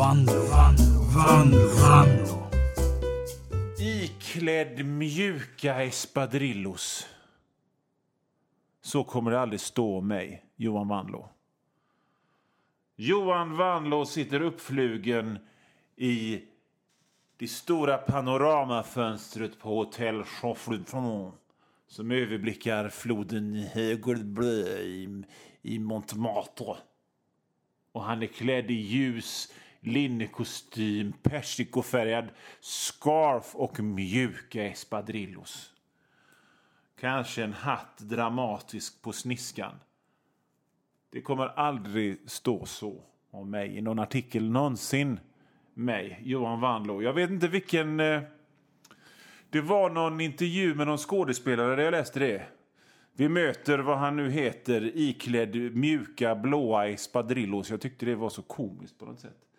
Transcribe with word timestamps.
Vanlo, 0.00 0.32
Vanlo, 0.32 1.00
Vanlo, 1.14 1.68
Vanlo. 1.82 2.50
Iklädd 3.78 4.86
mjuka 4.86 5.82
espadrillos. 5.82 7.06
Så 8.80 9.04
kommer 9.04 9.30
det 9.30 9.40
aldrig 9.40 9.60
stå 9.60 9.98
om 9.98 10.08
mig, 10.08 10.44
Johan 10.56 10.88
Vanlo. 10.88 11.28
Johan 12.96 13.56
Vanlo 13.56 14.06
sitter 14.06 14.42
uppflugen 14.42 15.38
i 15.96 16.42
det 17.36 17.48
stora 17.48 17.98
panoramafönstret 17.98 19.58
på 19.58 19.68
Hotell 19.68 20.24
Chauffourton 20.24 21.32
som 21.86 22.10
överblickar 22.10 22.88
floden 22.88 23.54
Hegelblö 23.54 24.78
i, 24.78 25.24
i 25.62 25.78
Montmartre. 25.78 26.76
Och 27.92 28.04
han 28.04 28.22
är 28.22 28.26
klädd 28.26 28.70
i 28.70 28.74
ljus 28.74 29.52
linnekostym, 29.80 31.12
persikofärgad 31.22 32.28
scarf 32.60 33.54
och 33.54 33.80
mjuka 33.80 34.64
espadrillos. 34.64 35.72
Kanske 37.00 37.44
en 37.44 37.52
hatt 37.52 37.98
dramatisk 37.98 39.02
på 39.02 39.12
sniskan. 39.12 39.74
Det 41.10 41.20
kommer 41.20 41.46
aldrig 41.46 42.30
stå 42.30 42.66
så 42.66 43.02
om 43.30 43.50
mig 43.50 43.76
i 43.76 43.80
någon 43.80 43.98
artikel 43.98 44.50
någonsin. 44.50 45.20
Mig, 45.74 46.20
Johan 46.24 46.60
Wanlo. 46.60 47.02
Jag 47.02 47.12
vet 47.12 47.30
inte 47.30 47.48
vilken... 47.48 48.00
Eh, 48.00 48.22
det 49.50 49.60
var 49.60 49.90
någon 49.90 50.20
intervju 50.20 50.74
med 50.74 50.86
någon 50.86 50.98
skådespelare 50.98 51.76
där 51.76 51.82
jag 51.82 51.92
läste 51.92 52.18
det. 52.18 52.42
Vi 53.12 53.28
möter 53.28 53.78
vad 53.78 53.98
han 53.98 54.16
nu 54.16 54.30
heter 54.30 54.90
iklädd 54.94 55.56
mjuka 55.76 56.34
blåa 56.34 56.88
espadrillos. 56.88 57.70
Jag 57.70 57.80
tyckte 57.80 58.06
det 58.06 58.14
var 58.14 58.28
så 58.28 58.42
komiskt 58.42 58.98
på 58.98 59.04
något 59.04 59.20
sätt. 59.20 59.49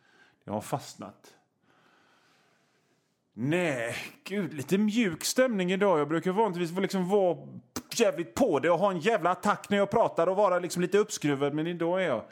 Jag 0.44 0.54
har 0.54 0.62
fastnat. 0.62 1.36
Nej, 3.34 3.96
gud, 4.24 4.54
lite 4.54 4.78
mjuk 4.78 5.24
stämning 5.24 5.72
idag. 5.72 6.00
Jag 6.00 6.08
brukar 6.08 6.32
vanligtvis 6.32 6.80
liksom 6.80 7.10
vara 7.10 7.38
jävligt 7.96 8.34
på 8.34 8.60
det 8.60 8.70
och 8.70 8.80
ha 8.80 8.92
en 8.92 9.00
jävla 9.00 9.32
attack 9.32 9.70
när 9.70 9.78
jag 9.78 9.92
pratar 9.92 10.28
och 10.28 10.36
vara 10.36 10.60
liksom 10.60 10.82
lite 10.82 10.98
uppskruvad. 10.98 11.54
Men 11.54 11.68
idag 11.68 12.04
är 12.04 12.08
jag, 12.08 12.24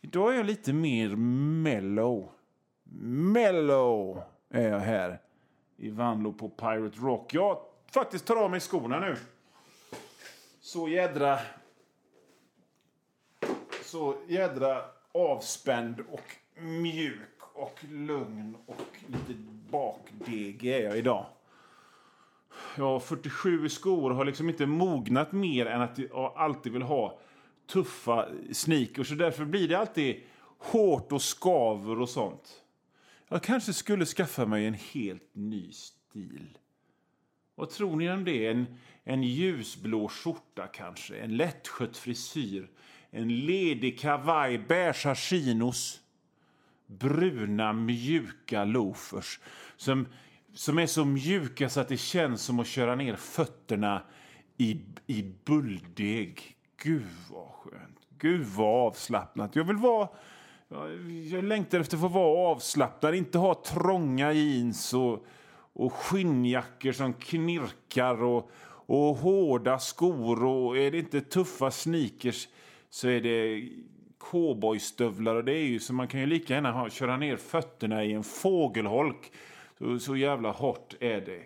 idag 0.00 0.32
är 0.32 0.36
jag 0.36 0.46
lite 0.46 0.72
mer 0.72 1.08
mellow. 1.16 2.30
Mellow 3.32 4.22
är 4.50 4.68
jag 4.68 4.78
här 4.78 5.20
i 5.76 5.90
Vanlo 5.90 6.32
på 6.32 6.48
Pirate 6.48 6.98
Rock. 7.00 7.34
Jag 7.34 7.58
faktiskt 7.90 8.26
tar 8.26 8.36
av 8.36 8.50
mig 8.50 8.60
skorna 8.60 9.00
nu. 9.00 9.16
Så 10.60 10.88
jädra... 10.88 11.38
Så 13.82 14.16
jädra 14.28 14.84
avspänd 15.12 16.00
och 16.00 16.36
mjuk 16.62 17.37
och 17.58 17.84
lugn 17.90 18.56
och 18.66 18.86
lite 19.06 19.40
bakdeg 19.70 20.64
är 20.64 20.80
jag 20.80 20.98
idag. 20.98 21.26
Jag 22.76 22.84
har 22.84 23.00
47 23.00 23.68
skor 23.68 24.10
och 24.10 24.16
har 24.16 24.24
liksom 24.24 24.48
inte 24.48 24.66
mognat 24.66 25.32
mer 25.32 25.66
än 25.66 25.80
att 25.80 25.98
jag 25.98 26.32
alltid 26.36 26.72
vill 26.72 26.82
ha 26.82 27.18
tuffa 27.66 28.28
sneakers. 28.52 29.08
Så 29.08 29.14
därför 29.14 29.44
blir 29.44 29.68
det 29.68 29.78
alltid 29.78 30.22
hårt 30.58 31.12
och 31.12 31.22
skaver 31.22 32.00
och 32.00 32.08
sånt. 32.08 32.62
Jag 33.28 33.42
kanske 33.42 33.72
skulle 33.72 34.06
skaffa 34.06 34.46
mig 34.46 34.66
en 34.66 34.74
helt 34.74 35.30
ny 35.32 35.72
stil. 35.72 36.58
Vad 37.54 37.70
tror 37.70 37.96
ni 37.96 38.10
om 38.10 38.24
det? 38.24 38.46
En, 38.46 38.66
en 39.04 39.22
ljusblå 39.22 40.08
skjorta 40.08 40.66
kanske? 40.66 41.16
En 41.16 41.36
lättskött 41.36 41.96
frisyr? 41.96 42.70
En 43.10 43.28
ledig 43.28 43.98
kavaj, 43.98 44.58
beiga 44.58 45.14
chinos? 45.14 46.00
Bruna 46.88 47.72
mjuka 47.72 48.64
loafers 48.64 49.40
som, 49.76 50.06
som 50.54 50.78
är 50.78 50.86
så 50.86 51.04
mjuka 51.04 51.68
så 51.68 51.80
att 51.80 51.88
det 51.88 51.96
känns 51.96 52.42
som 52.42 52.60
att 52.60 52.66
köra 52.66 52.94
ner 52.94 53.16
fötterna 53.16 54.02
i, 54.56 54.80
i 55.06 55.32
bulldeg. 55.44 56.56
Gud 56.82 57.06
vad 57.30 57.48
skönt. 57.48 57.98
Gud 58.18 58.46
vad 58.46 58.86
avslappnat. 58.86 59.56
Jag 59.56 59.64
vill 59.64 59.76
vara... 59.76 60.08
Jag 61.30 61.44
längtar 61.44 61.80
efter 61.80 61.96
att 61.96 62.00
få 62.00 62.08
vara 62.08 62.50
avslappnad, 62.50 63.14
inte 63.14 63.38
ha 63.38 63.54
trånga 63.54 64.32
jeans 64.32 64.94
och, 64.94 65.26
och 65.72 65.92
skinnjackor 65.92 66.92
som 66.92 67.12
knirkar 67.12 68.22
och, 68.22 68.50
och 68.66 69.16
hårda 69.16 69.78
skor. 69.78 70.44
Och 70.44 70.78
är 70.78 70.90
det 70.90 70.98
inte 70.98 71.20
tuffa 71.20 71.70
sneakers 71.70 72.48
så 72.90 73.08
är 73.08 73.20
det 73.20 73.68
cowboystövlar 74.18 75.34
och 75.34 75.44
det 75.44 75.52
är 75.52 75.64
ju 75.64 75.80
så 75.80 75.92
man 75.92 76.08
kan 76.08 76.20
ju 76.20 76.26
lika 76.26 76.54
gärna 76.54 76.72
ha, 76.72 76.90
köra 76.90 77.16
ner 77.16 77.36
fötterna 77.36 78.04
i 78.04 78.12
en 78.12 78.24
fågelholk. 78.24 79.32
Så, 79.78 79.98
så 79.98 80.16
jävla 80.16 80.50
hårt 80.50 80.94
är 81.00 81.20
det. 81.20 81.42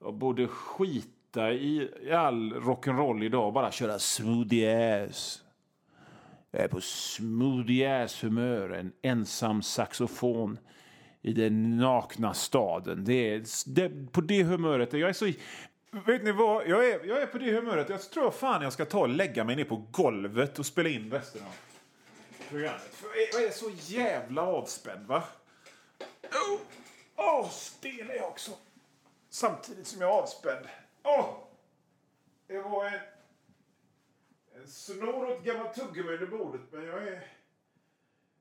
Jag 0.00 0.14
borde 0.14 0.46
skita 0.46 1.52
i, 1.52 1.90
i 2.02 2.12
all 2.12 2.52
rock'n'roll 2.52 3.24
idag 3.24 3.46
och 3.46 3.52
bara 3.52 3.70
köra 3.70 3.98
smoothie 3.98 5.04
ass. 5.04 5.42
Jag 6.50 6.62
är 6.62 6.68
på 6.68 6.80
smoothie 6.80 8.04
ass 8.04 8.24
humör, 8.24 8.70
en 8.70 8.92
ensam 9.02 9.62
saxofon 9.62 10.58
i 11.22 11.32
den 11.32 11.76
nakna 11.76 12.34
staden. 12.34 13.04
Det 13.04 13.34
är, 13.34 13.44
det, 13.66 14.12
på 14.12 14.20
det 14.20 14.44
humöret. 14.44 14.92
Jag 14.92 15.08
är 15.08 15.12
så... 15.12 15.32
Vet 16.06 16.24
ni 16.24 16.32
vad? 16.32 16.68
Jag 16.68 16.88
är, 16.88 17.06
jag 17.06 17.22
är 17.22 17.26
på 17.26 17.38
det 17.38 17.52
humöret. 17.52 17.88
Jag 17.88 18.10
tror 18.10 18.30
fan 18.30 18.62
jag 18.62 18.72
ska 18.72 18.84
ta 18.84 18.98
och 18.98 19.08
lägga 19.08 19.44
mig 19.44 19.56
ner 19.56 19.64
på 19.64 19.86
golvet 19.90 20.58
och 20.58 20.66
spela 20.66 20.88
in 20.88 21.10
resten 21.10 21.42
av 21.42 21.71
programmet. 22.48 22.94
För 22.94 23.08
jag 23.32 23.42
är 23.42 23.50
så 23.50 23.70
jävla 23.70 24.42
avspänd 24.42 25.06
va? 25.06 25.22
Åh, 26.22 26.60
oh, 27.16 27.40
oh, 27.40 27.50
stel 27.50 28.10
är 28.10 28.14
jag 28.14 28.28
också. 28.28 28.50
Samtidigt 29.30 29.86
som 29.86 30.00
jag 30.00 30.10
är 30.10 30.22
avspänd. 30.22 30.66
Oh, 31.02 31.38
det 32.46 32.58
var 32.58 32.86
en, 32.86 33.00
en 34.54 34.68
snor 34.68 35.24
och 35.24 35.30
ett 35.30 35.44
gammalt 35.44 35.74
tuggummi 35.74 36.12
under 36.12 36.26
bordet 36.26 36.60
men 36.70 36.86
jag 36.86 37.08
är... 37.08 37.26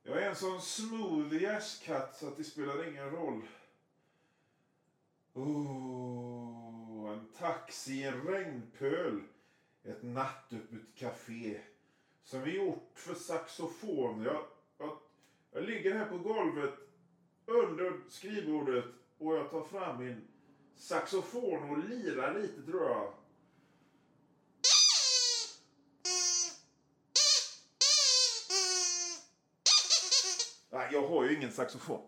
Jag 0.04 0.18
är 0.18 0.30
en 0.30 0.36
sån 0.36 0.62
smooth 0.62 1.44
jazzkatt 1.44 2.18
så 2.18 2.28
att 2.28 2.38
det 2.38 2.44
spelar 2.44 2.90
ingen 2.90 3.10
roll. 3.10 3.48
Oh, 5.34 7.12
en 7.12 7.28
taxi 7.38 7.94
i 7.94 8.04
en 8.04 8.22
regnpöl. 8.22 9.22
Ett 9.84 10.04
nattöppet 10.04 10.96
café 10.96 11.62
som 12.24 12.42
vi 12.42 12.56
gjort 12.56 12.92
för 12.96 13.14
saxofon. 13.14 14.24
Jag, 14.24 14.46
jag, 14.78 14.98
jag 15.52 15.64
ligger 15.64 15.96
här 15.96 16.06
på 16.06 16.18
golvet 16.18 16.74
under 17.46 17.94
skrivbordet 18.10 18.86
och 19.18 19.36
jag 19.36 19.52
tar 19.52 19.64
fram 19.64 20.04
min 20.04 20.28
saxofon 20.76 21.70
och 21.70 21.78
lirar 21.90 22.40
lite 22.40 22.62
tror 22.62 22.90
jag. 22.90 23.14
Nej, 30.74 30.90
jag 30.92 31.08
har 31.08 31.24
ju 31.24 31.36
ingen 31.36 31.52
saxofon. 31.52 32.02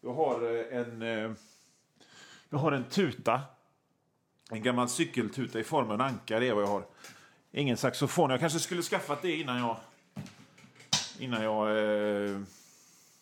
Jag 0.00 0.12
har 0.12 0.42
eh, 0.42 0.78
en, 0.78 1.02
eh, 1.02 1.32
jag 2.48 2.58
har 2.58 2.72
en 2.72 2.84
tuta. 2.84 3.40
En 4.50 4.62
gammal 4.62 4.88
cykeltuta 4.88 5.60
i 5.60 5.64
formen 5.64 6.00
anka, 6.00 6.40
det 6.40 6.48
är 6.48 6.54
vad 6.54 6.62
jag 6.62 6.68
har. 6.68 6.86
Ingen 7.52 7.76
saxofon. 7.76 8.30
Jag 8.30 8.40
kanske 8.40 8.58
skulle 8.58 8.82
skaffat 8.82 9.22
det 9.22 9.36
innan 9.36 9.58
jag... 9.58 9.76
Innan 11.18 11.42
jag 11.42 11.68
eh, 11.68 12.40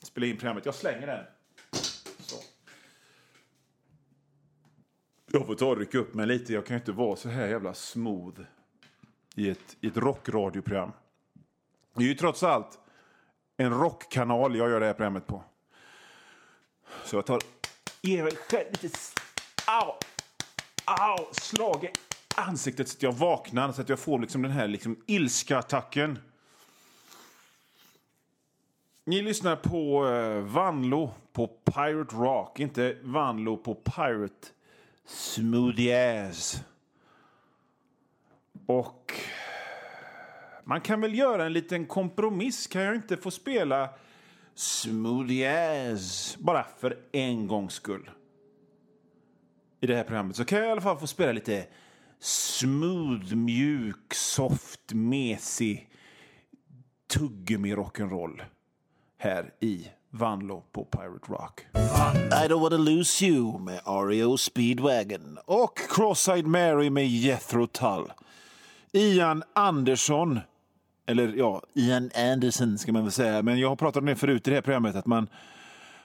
spelade 0.03 0.31
in 0.31 0.37
programmet. 0.37 0.67
Jag 0.67 0.75
slänger 0.75 1.07
den. 1.07 1.25
Så. 2.19 2.37
Jag 5.33 5.47
får 5.47 5.55
ta 5.55 5.67
och 5.67 5.77
rycka 5.77 5.99
upp 5.99 6.15
mig 6.15 6.27
lite. 6.27 6.53
Jag 6.53 6.67
kan 6.67 6.77
ju 6.77 6.81
inte 6.81 6.93
vara 6.93 7.17
så 7.17 7.29
här 7.29 7.49
jävla 7.49 7.75
smooth 7.75 8.41
i 9.35 9.51
ett, 9.51 9.77
i 9.81 9.87
ett 9.87 9.97
rockradioprogram. 9.97 10.93
Det 11.95 12.05
är 12.05 12.09
ju 12.09 12.15
trots 12.15 12.43
allt 12.43 12.79
en 13.57 13.71
rockkanal 13.71 14.57
jag 14.57 14.71
gör 14.71 14.81
det 14.81 14.87
här 14.87 14.95
programmet 14.95 15.27
på. 15.27 15.45
Så 17.05 17.17
jag 17.17 17.27
tar... 17.27 17.41
Ger 18.01 18.23
mig 18.23 18.37
själv 18.37 18.69
lite... 18.83 18.99
Au! 19.67 19.95
Au! 20.85 21.29
Slaget! 21.33 22.10
Ansiktet 22.37 22.89
så 22.89 22.97
att 22.97 23.03
jag 23.03 23.13
vaknar, 23.13 23.73
så 23.73 23.81
att 23.81 23.89
jag 23.89 23.99
får 23.99 24.19
liksom 24.19 24.43
den 24.43 24.51
här 24.51 24.69
liksom 24.69 24.97
ilska-attacken. 25.07 26.19
Ni 29.05 29.23
lyssnar 29.23 29.57
på 29.57 30.09
eh, 30.09 30.41
Vanlo 30.41 31.15
på 31.33 31.47
Pirate 31.47 32.17
Rock, 32.17 32.61
inte 32.61 32.97
Vanlo 33.03 33.57
på 33.57 33.75
Pirate 33.75 34.49
Smoothies. 35.05 36.63
Och 38.67 39.15
man 40.65 40.81
kan 40.81 41.01
väl 41.01 41.19
göra 41.19 41.47
en 41.47 41.53
liten 41.53 41.87
kompromiss. 41.87 42.67
Kan 42.67 42.83
jag 42.83 42.95
inte 42.95 43.17
få 43.17 43.31
spela 43.31 43.89
Smoothies 44.55 46.37
bara 46.39 46.67
för 46.79 46.99
en 47.13 47.47
gångs 47.47 47.75
skull? 47.75 48.11
I 49.81 49.87
det 49.87 49.97
här 49.97 50.05
programmet 50.05 50.37
så 50.37 50.45
kan 50.45 50.59
jag 50.59 50.69
i 50.69 50.71
alla 50.71 50.81
fall 50.81 50.99
få 50.99 51.07
spela 51.07 51.33
lite 51.33 51.67
smooth, 52.21 53.35
mjuk, 53.35 54.15
soft, 54.15 54.93
mesig 54.93 55.89
tuggummi 57.13 57.75
rock'n'roll. 57.75 58.43
här 59.19 59.53
i 59.61 59.89
Vanlo 60.11 60.63
på 60.73 60.85
Pirate 60.85 61.33
Rock. 61.33 61.67
I 62.45 62.49
don't 62.49 62.61
wanna 62.61 62.77
lose 62.77 63.25
you 63.27 63.59
med 63.59 63.81
REO 63.87 64.37
Speedwagon. 64.37 65.39
Och 65.45 65.79
Cross-Eyed 65.91 66.47
Mary 66.47 66.91
med 66.91 67.09
Jethro 67.09 67.67
Tull. 67.67 68.13
Ian 68.93 69.43
Andersson, 69.53 70.41
eller 71.07 71.35
ja, 71.37 71.63
Ian 71.75 72.11
Anderson 72.15 72.79
ska 72.79 72.93
man 72.93 73.03
väl 73.03 73.13
säga, 73.13 73.43
men 73.43 73.59
jag 73.59 73.69
har 73.69 73.77
pratat 73.77 74.01
om 74.01 74.07
det 74.07 74.17
förut 74.17 74.49
i 74.49 74.51
det 74.51 74.57
här 74.57 74.63
programmet 74.63 74.97
att 74.97 75.07
man, 75.07 75.29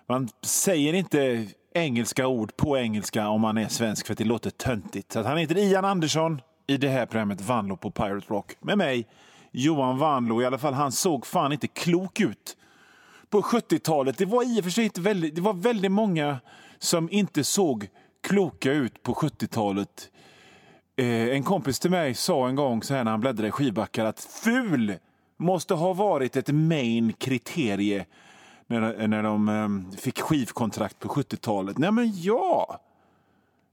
man 0.07 0.29
säger 0.41 0.94
inte 0.94 1.47
engelska 1.75 2.27
ord 2.27 2.57
på 2.57 2.77
engelska 2.77 3.27
om 3.27 3.42
man 3.42 3.57
är 3.57 3.68
svensk 3.68 4.06
för 4.06 4.13
att 4.13 4.18
det 4.18 4.24
låter 4.24 4.50
töntigt. 4.50 5.12
Så 5.12 5.19
att 5.19 5.25
han 5.25 5.38
heter 5.38 5.57
Ian 5.57 5.86
Andersson 5.86 6.42
i 6.68 6.77
det 6.77 6.88
här 6.88 7.06
programmet 7.06 7.42
Vanlo 7.42 7.77
på 7.77 7.92
Pirate 7.92 8.25
Rock 8.27 8.56
med 8.60 8.77
mig, 8.77 9.07
Johan 9.51 9.98
Vanlo. 9.98 10.42
I 10.42 10.45
alla 10.45 10.57
fall, 10.57 10.74
han 10.74 10.92
såg 10.92 11.25
fan 11.25 11.51
inte 11.51 11.68
klok 11.68 12.19
ut 12.19 12.57
på 13.30 13.42
70-talet. 13.42 14.18
Det 14.18 14.25
var 14.25 14.57
i 14.57 14.60
och 14.60 14.63
för 14.63 14.72
sig 14.72 14.83
inte 14.83 15.01
väldigt, 15.01 15.36
det 15.36 15.42
var 15.42 15.54
väldigt 15.54 15.92
många 15.92 16.38
som 16.80 17.10
inte 17.12 17.44
såg 17.44 17.88
kloka 18.27 18.72
ut 18.72 19.04
på 19.04 19.13
70-talet. 19.13 20.10
Eh, 20.95 21.06
en 21.07 21.44
kompis 21.44 21.80
till 21.80 21.92
mig 21.92 22.13
sa 22.13 22.48
en 22.48 22.56
gång 22.56 22.83
så 22.83 22.94
här 22.94 23.04
när 23.04 23.12
han 23.12 23.19
bläddrade 23.19 23.48
i 23.48 23.51
skivbackar 23.51 24.06
att 24.06 24.19
ful 24.19 24.94
måste 25.38 25.74
ha 25.74 25.94
varit 25.94 26.36
ett 26.36 26.50
main 26.50 27.13
kriterie 27.13 28.06
när, 28.67 29.07
när 29.07 29.23
de 29.23 29.50
ehm, 29.50 29.91
fick 29.91 30.21
skivkontrakt 30.21 31.00
på 31.00 31.07
70-talet. 31.07 31.77
Nej 31.77 31.91
men 31.91 32.21
ja! 32.21 32.81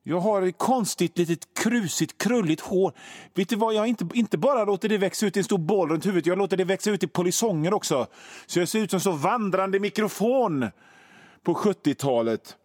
Jag 0.05 0.21
har 0.21 0.43
ett 0.43 0.59
konstigt 0.59 1.19
litet 1.19 1.55
krusigt 1.55 2.19
krulligt 2.19 2.61
hår. 2.61 2.93
Vet 3.35 3.49
du 3.49 3.57
vad, 3.57 3.75
jag 3.75 3.87
inte, 3.87 4.09
inte 4.15 4.39
bara 4.39 4.65
låter 4.65 4.89
det 4.89 4.99
växa 4.99 5.27
ut 5.27 5.37
en 5.37 5.45
stor 5.45 5.59
boll 5.59 5.89
runt 5.89 6.07
huvudet, 6.07 6.27
jag 6.27 6.39
låter 6.39 6.57
det 6.57 6.65
växa 6.65 6.91
ut 6.91 7.03
i 7.03 7.07
polisonger 7.07 7.75
också. 7.75 8.07
Så 8.47 8.59
jag 8.59 8.69
ser 8.69 8.79
ut 8.79 8.91
som 8.91 9.01
så 9.01 9.13
vandrande 9.13 9.81
mikrofon 9.81 10.67
på 11.43 11.55
70-talet. 11.55 12.57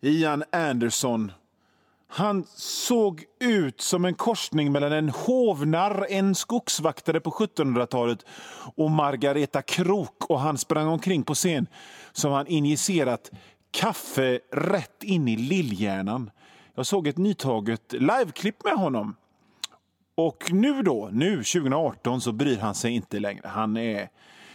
Ian 0.00 0.44
Anderson. 0.52 1.32
Han 2.16 2.44
såg 2.56 3.24
ut 3.40 3.80
som 3.80 4.04
en 4.04 4.14
korsning 4.14 4.72
mellan 4.72 4.92
en 4.92 5.08
hovnarr, 5.08 6.06
en 6.10 6.34
skogsvaktare 6.34 7.20
på 7.20 7.30
1700-talet 7.30 8.26
och 8.76 8.90
Margareta 8.90 9.62
Krok 9.62 10.30
och 10.30 10.40
han 10.40 10.58
sprang 10.58 10.88
omkring 10.88 11.22
på 11.22 11.34
scen 11.34 11.66
som 12.12 12.32
han 12.32 12.46
injicerat 12.46 13.30
kaffe 13.70 14.40
rätt 14.52 15.02
in 15.02 15.28
i 15.28 15.36
lillhjärnan. 15.36 16.30
Jag 16.74 16.86
såg 16.86 17.06
ett 17.06 17.18
nytaget 17.18 17.92
liveklipp 17.92 18.64
med 18.64 18.74
honom. 18.74 19.16
Och 20.14 20.52
nu 20.52 20.82
då, 20.82 21.08
nu 21.12 21.36
2018, 21.36 22.20
så 22.20 22.32
bryr 22.32 22.58
han 22.58 22.74
sig 22.74 22.92
inte 22.92 23.18
längre. 23.18 23.48
Han 23.48 23.76
är 23.76 24.08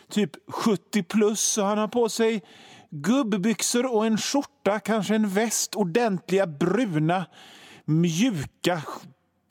typ 0.10 0.32
70 0.48 1.04
plus 1.04 1.58
och 1.58 1.66
han 1.66 1.78
har 1.78 1.88
på 1.88 2.10
sig 2.10 2.42
gubbbyxor 2.90 3.96
och 3.96 4.06
en 4.06 4.18
skjorta, 4.18 4.80
kanske 4.80 5.16
en 5.16 5.30
väst, 5.30 5.76
ordentliga 5.76 6.48
bruna 6.48 7.26
mjuka 7.86 8.82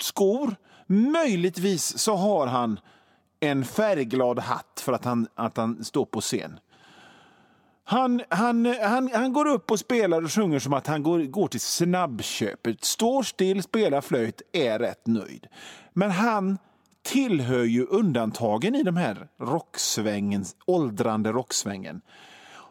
skor. 0.01 0.57
Möjligtvis 0.87 1.99
så 1.99 2.17
har 2.17 2.47
han 2.47 2.81
en 3.41 3.65
färgglad 3.65 4.39
hatt 4.39 4.81
för 4.85 4.93
att 4.93 5.05
han, 5.05 5.29
att 5.35 5.57
han 5.57 5.85
står 5.85 6.05
på 6.05 6.21
scen. 6.21 6.59
Han, 7.85 8.23
han, 8.29 8.67
han, 8.83 9.11
han 9.15 9.33
går 9.33 9.49
upp 9.49 9.71
och 9.71 9.79
spelar 9.79 10.23
och 10.23 10.33
sjunger 10.33 10.59
som 10.59 10.73
att 10.73 10.87
han 10.87 11.03
går, 11.03 11.19
går 11.19 11.49
till 11.49 11.61
snabbköpet. 11.61 12.85
Står 12.85 13.23
still, 13.23 13.63
spelar 13.63 14.01
flöjt, 14.01 14.43
är 14.53 14.79
rätt 14.79 15.07
nöjd. 15.07 15.47
Men 15.93 16.11
han 16.11 16.59
tillhör 17.03 17.65
ju 17.65 17.87
undantagen 17.87 18.75
i 18.75 18.83
den 18.83 18.97
här 18.97 19.29
rocksvängen, 19.41 20.45
åldrande 20.67 21.33
rocksvängen. 21.33 22.01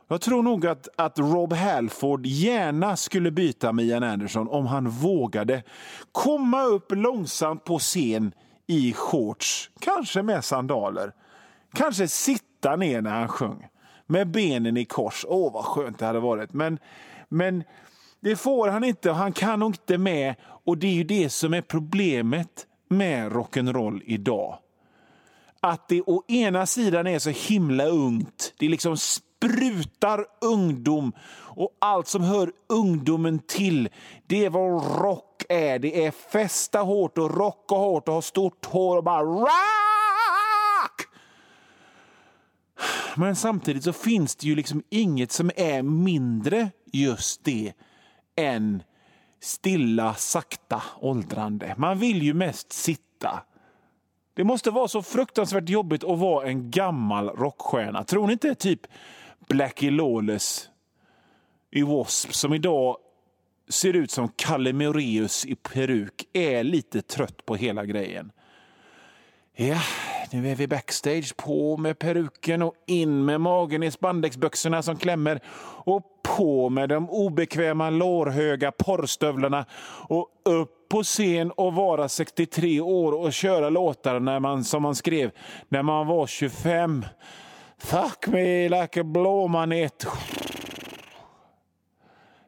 Jag 0.07 0.21
tror 0.21 0.44
nog 0.44 0.68
att, 0.68 0.88
att 0.95 1.19
Rob 1.19 1.54
Halford 1.54 2.25
gärna 2.25 2.95
skulle 2.95 3.31
byta 3.31 3.74
med 3.74 3.86
Ian 3.86 4.04
Anderson 4.04 4.48
om 4.48 4.65
han 4.65 4.89
vågade 4.89 5.63
komma 6.12 6.63
upp 6.63 6.92
långsamt 6.92 7.63
på 7.63 7.80
scen 7.80 8.31
i 8.68 8.94
shorts, 8.94 9.69
kanske 9.80 10.21
med 10.21 10.45
sandaler. 10.45 11.13
Kanske 11.74 12.07
sitta 12.07 12.75
ner 12.75 13.01
när 13.01 13.12
han 13.12 13.27
sjöng 13.27 13.68
med 14.06 14.31
benen 14.31 14.77
i 14.77 14.86
kors. 14.86 15.25
Åh, 15.27 15.54
vad 15.54 15.65
skönt 15.65 16.00
det 16.00 16.06
hade 16.06 16.19
varit. 16.19 16.54
Men, 16.54 16.80
men 17.30 17.63
det 18.19 18.36
får 18.36 18.68
han 18.68 18.83
inte 18.83 19.09
och 19.09 19.15
han 19.15 19.33
kan 19.33 19.59
nog 19.59 19.69
inte 19.69 19.98
med. 19.98 20.36
Och 20.42 20.77
det 20.77 20.88
är 20.88 20.94
ju 20.94 21.04
det 21.04 21.30
som 21.30 21.54
är 21.54 21.62
problemet 21.62 22.68
med 22.89 23.31
rock'n'roll 23.31 24.01
idag. 24.06 24.59
Att 25.59 25.88
det 25.88 26.01
å 26.01 26.24
ena 26.27 26.65
sidan 26.65 27.07
är 27.07 27.19
så 27.19 27.30
himla 27.30 27.86
ungt. 27.86 28.54
Det 28.59 28.69
liksom 28.69 28.98
sprutar 29.47 30.25
ungdom 30.41 31.13
och 31.39 31.77
allt 31.79 32.07
som 32.07 32.23
hör 32.23 32.51
ungdomen 32.67 33.39
till. 33.39 33.89
Det 34.27 34.45
är 34.45 34.49
vad 34.49 35.01
rock 35.01 35.44
är. 35.49 35.79
Det 35.79 36.05
är 36.05 36.11
festa 36.11 36.79
hårt 36.79 37.17
och 37.17 37.38
rocka 37.38 37.75
hårt 37.75 38.07
och 38.07 38.13
ha 38.13 38.21
stort 38.21 38.65
hår 38.65 38.97
och 38.97 39.03
bara 39.03 39.23
rock! 39.23 41.01
Men 43.15 43.35
samtidigt 43.35 43.83
så 43.83 43.94
finns 43.94 44.35
det 44.35 44.47
ju 44.47 44.55
liksom 44.55 44.83
inget 44.89 45.31
som 45.31 45.51
är 45.55 45.81
mindre 45.81 46.69
just 46.91 47.44
det 47.44 47.73
än 48.35 48.83
stilla, 49.41 50.13
sakta 50.13 50.83
åldrande. 50.99 51.75
Man 51.77 51.99
vill 51.99 52.23
ju 52.23 52.33
mest 52.33 52.73
sitta. 52.73 53.44
Det 54.33 54.44
måste 54.44 54.71
vara 54.71 54.88
så 54.88 55.01
fruktansvärt 55.01 55.69
jobbigt 55.69 56.03
att 56.03 56.19
vara 56.19 56.47
en 56.47 56.71
gammal 56.71 57.29
rockstjärna. 57.29 58.03
Tror 58.03 58.27
ni 58.27 58.33
inte 58.33 58.55
typ 58.55 58.81
Blackie 59.47 59.91
Lawless 59.91 60.69
i 61.71 61.81
W.A.S.P. 61.81 62.33
som 62.33 62.53
idag 62.53 62.97
ser 63.69 63.94
ut 63.94 64.11
som 64.11 64.29
Kalle 64.35 64.73
Moraeus 64.73 65.45
i 65.45 65.55
peruk 65.55 66.27
är 66.33 66.63
lite 66.63 67.01
trött 67.01 67.45
på 67.45 67.55
hela 67.55 67.85
grejen. 67.85 68.31
Ja, 69.55 69.77
nu 70.31 70.49
är 70.51 70.55
vi 70.55 70.67
backstage. 70.67 71.38
På 71.38 71.77
med 71.77 71.99
peruken 71.99 72.61
och 72.61 72.73
in 72.85 73.25
med 73.25 73.41
magen 73.41 73.83
i 73.83 73.91
spandexbyxorna 73.91 74.81
som 74.81 74.97
klämmer. 74.97 75.39
Och 75.83 76.01
på 76.23 76.69
med 76.69 76.89
de 76.89 77.09
obekväma 77.09 77.89
lårhöga 77.89 78.71
porrstövlarna 78.71 79.65
och 80.07 80.27
upp 80.44 80.89
på 80.89 81.03
scen 81.03 81.51
och 81.51 81.73
vara 81.73 82.09
63 82.09 82.81
år 82.81 83.11
och 83.11 83.33
köra 83.33 83.69
låtar 83.69 84.19
när 84.19 84.39
man, 84.39 84.63
som 84.63 84.81
man 84.81 84.95
skrev 84.95 85.31
när 85.69 85.83
man 85.83 86.07
var 86.07 86.27
25. 86.27 87.06
Fuck 87.78 88.28
me 88.28 88.69
like 88.69 89.00
a 89.00 89.04
blåmanet. 89.04 90.07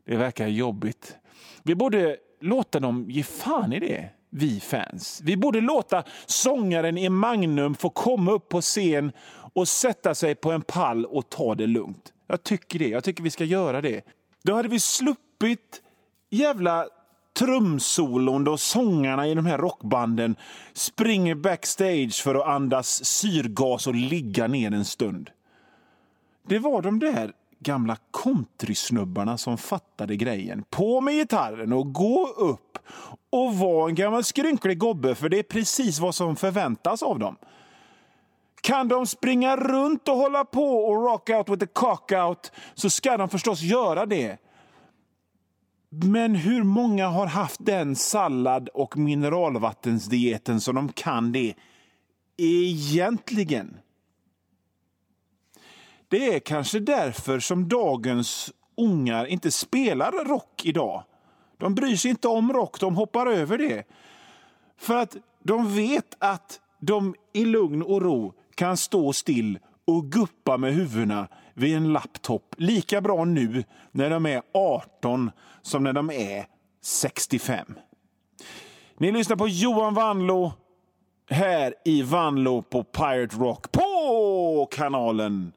Det 0.05 0.15
verkar 0.15 0.47
jobbigt. 0.47 1.17
Vi 1.63 1.75
borde 1.75 2.17
låta 2.39 2.79
dem 2.79 3.05
ge 3.09 3.23
fan 3.23 3.73
i 3.73 3.79
det 3.79 4.09
vi 4.29 4.59
fans. 4.59 5.21
Vi 5.23 5.37
borde 5.37 5.61
låta 5.61 6.03
sångaren 6.25 6.97
i 6.97 7.09
Magnum 7.09 7.75
få 7.75 7.89
komma 7.89 8.31
upp 8.31 8.49
på 8.49 8.61
scen 8.61 9.11
och 9.53 9.67
sätta 9.67 10.15
sig 10.15 10.35
på 10.35 10.51
en 10.51 10.61
pall 10.61 11.05
och 11.05 11.29
ta 11.29 11.55
det 11.55 11.67
lugnt. 11.67 12.13
Jag 12.27 12.43
tycker 12.43 12.79
det. 12.79 12.87
Jag 12.87 13.03
tycker 13.03 13.23
vi 13.23 13.29
ska 13.29 13.43
göra 13.43 13.81
det. 13.81 14.05
Då 14.43 14.53
hade 14.53 14.69
vi 14.69 14.79
sluppit 14.79 15.81
jävla 16.29 16.87
trumsolon 17.39 18.43
då 18.43 18.57
sångarna 18.57 19.27
i 19.27 19.33
de 19.33 19.45
här 19.45 19.57
rockbanden 19.57 20.35
springer 20.73 21.35
backstage 21.35 22.23
för 22.23 22.35
att 22.35 22.47
andas 22.47 23.05
syrgas 23.05 23.87
och 23.87 23.95
ligga 23.95 24.47
ner 24.47 24.71
en 24.71 24.85
stund. 24.85 25.29
Det 26.47 26.59
var 26.59 26.81
de 26.81 26.99
där 26.99 27.31
gamla 27.59 27.97
countrysnubbarna 28.11 29.37
som 29.37 29.57
fattade 29.57 30.15
grejen. 30.15 30.63
På 30.69 31.01
med 31.01 31.13
gitarren 31.13 31.73
och 31.73 31.93
gå 31.93 32.27
upp 32.27 32.77
och 33.29 33.55
var 33.55 33.89
en 33.89 33.95
gammal 33.95 34.23
skrynklig 34.23 34.77
gobbe 34.77 35.15
för 35.15 35.29
det 35.29 35.39
är 35.39 35.43
precis 35.43 35.99
vad 35.99 36.15
som 36.15 36.35
förväntas 36.35 37.03
av 37.03 37.19
dem. 37.19 37.35
Kan 38.61 38.87
de 38.87 39.05
springa 39.05 39.57
runt 39.57 40.07
och 40.07 40.15
hålla 40.15 40.45
på 40.45 40.85
och 40.85 41.03
rock 41.03 41.29
out 41.29 41.49
with 41.49 41.59
the 41.59 41.67
cock 41.73 42.11
out 42.11 42.51
så 42.73 42.89
ska 42.89 43.17
de 43.17 43.29
förstås 43.29 43.61
göra 43.61 44.05
det. 44.05 44.37
Men 45.89 46.35
hur 46.35 46.63
många 46.63 47.07
har 47.07 47.27
haft 47.27 47.65
den 47.65 47.95
sallad 47.95 48.69
och 48.69 48.97
mineralvattensdieten 48.97 50.61
som 50.61 50.75
de 50.75 50.91
kan 50.91 51.31
det 51.31 51.53
egentligen? 52.37 53.77
Det 56.07 56.35
är 56.35 56.39
kanske 56.39 56.79
därför 56.79 57.39
som 57.39 57.69
dagens 57.69 58.53
ungar 58.77 59.25
inte 59.25 59.51
spelar 59.51 60.11
rock 60.11 60.61
idag. 60.65 61.03
De 61.57 61.75
bryr 61.75 61.95
sig 61.95 62.11
inte 62.11 62.27
om 62.27 62.53
rock, 62.53 62.79
de 62.79 62.95
hoppar 62.95 63.27
över 63.27 63.57
det. 63.57 63.83
För 64.77 64.95
att 64.95 65.17
de 65.43 65.75
vet 65.75 66.15
att 66.19 66.59
de 66.79 67.15
i 67.33 67.45
lugn 67.45 67.81
och 67.81 68.01
ro 68.01 68.33
kan 68.55 68.77
stå 68.77 69.13
still 69.13 69.59
och 69.85 70.11
guppa 70.11 70.57
med 70.57 70.73
huvudena 70.73 71.27
vid 71.53 71.75
en 71.75 71.93
laptop 71.93 72.55
lika 72.57 73.01
bra 73.01 73.25
nu 73.25 73.63
när 73.91 74.09
de 74.09 74.25
är 74.25 74.41
18 74.53 75.31
som 75.61 75.83
när 75.83 75.93
de 75.93 76.11
är 76.11 76.45
65. 76.81 77.73
Ni 78.97 79.11
lyssnar 79.11 79.37
på 79.37 79.47
Johan 79.47 79.93
Vanlo 79.93 80.53
här 81.29 81.73
i 81.85 82.01
Vanlo 82.01 82.61
på 82.61 82.83
Pirate 82.83 83.35
Rock 83.35 83.71
på 83.71 84.67
kanalen 84.71 85.51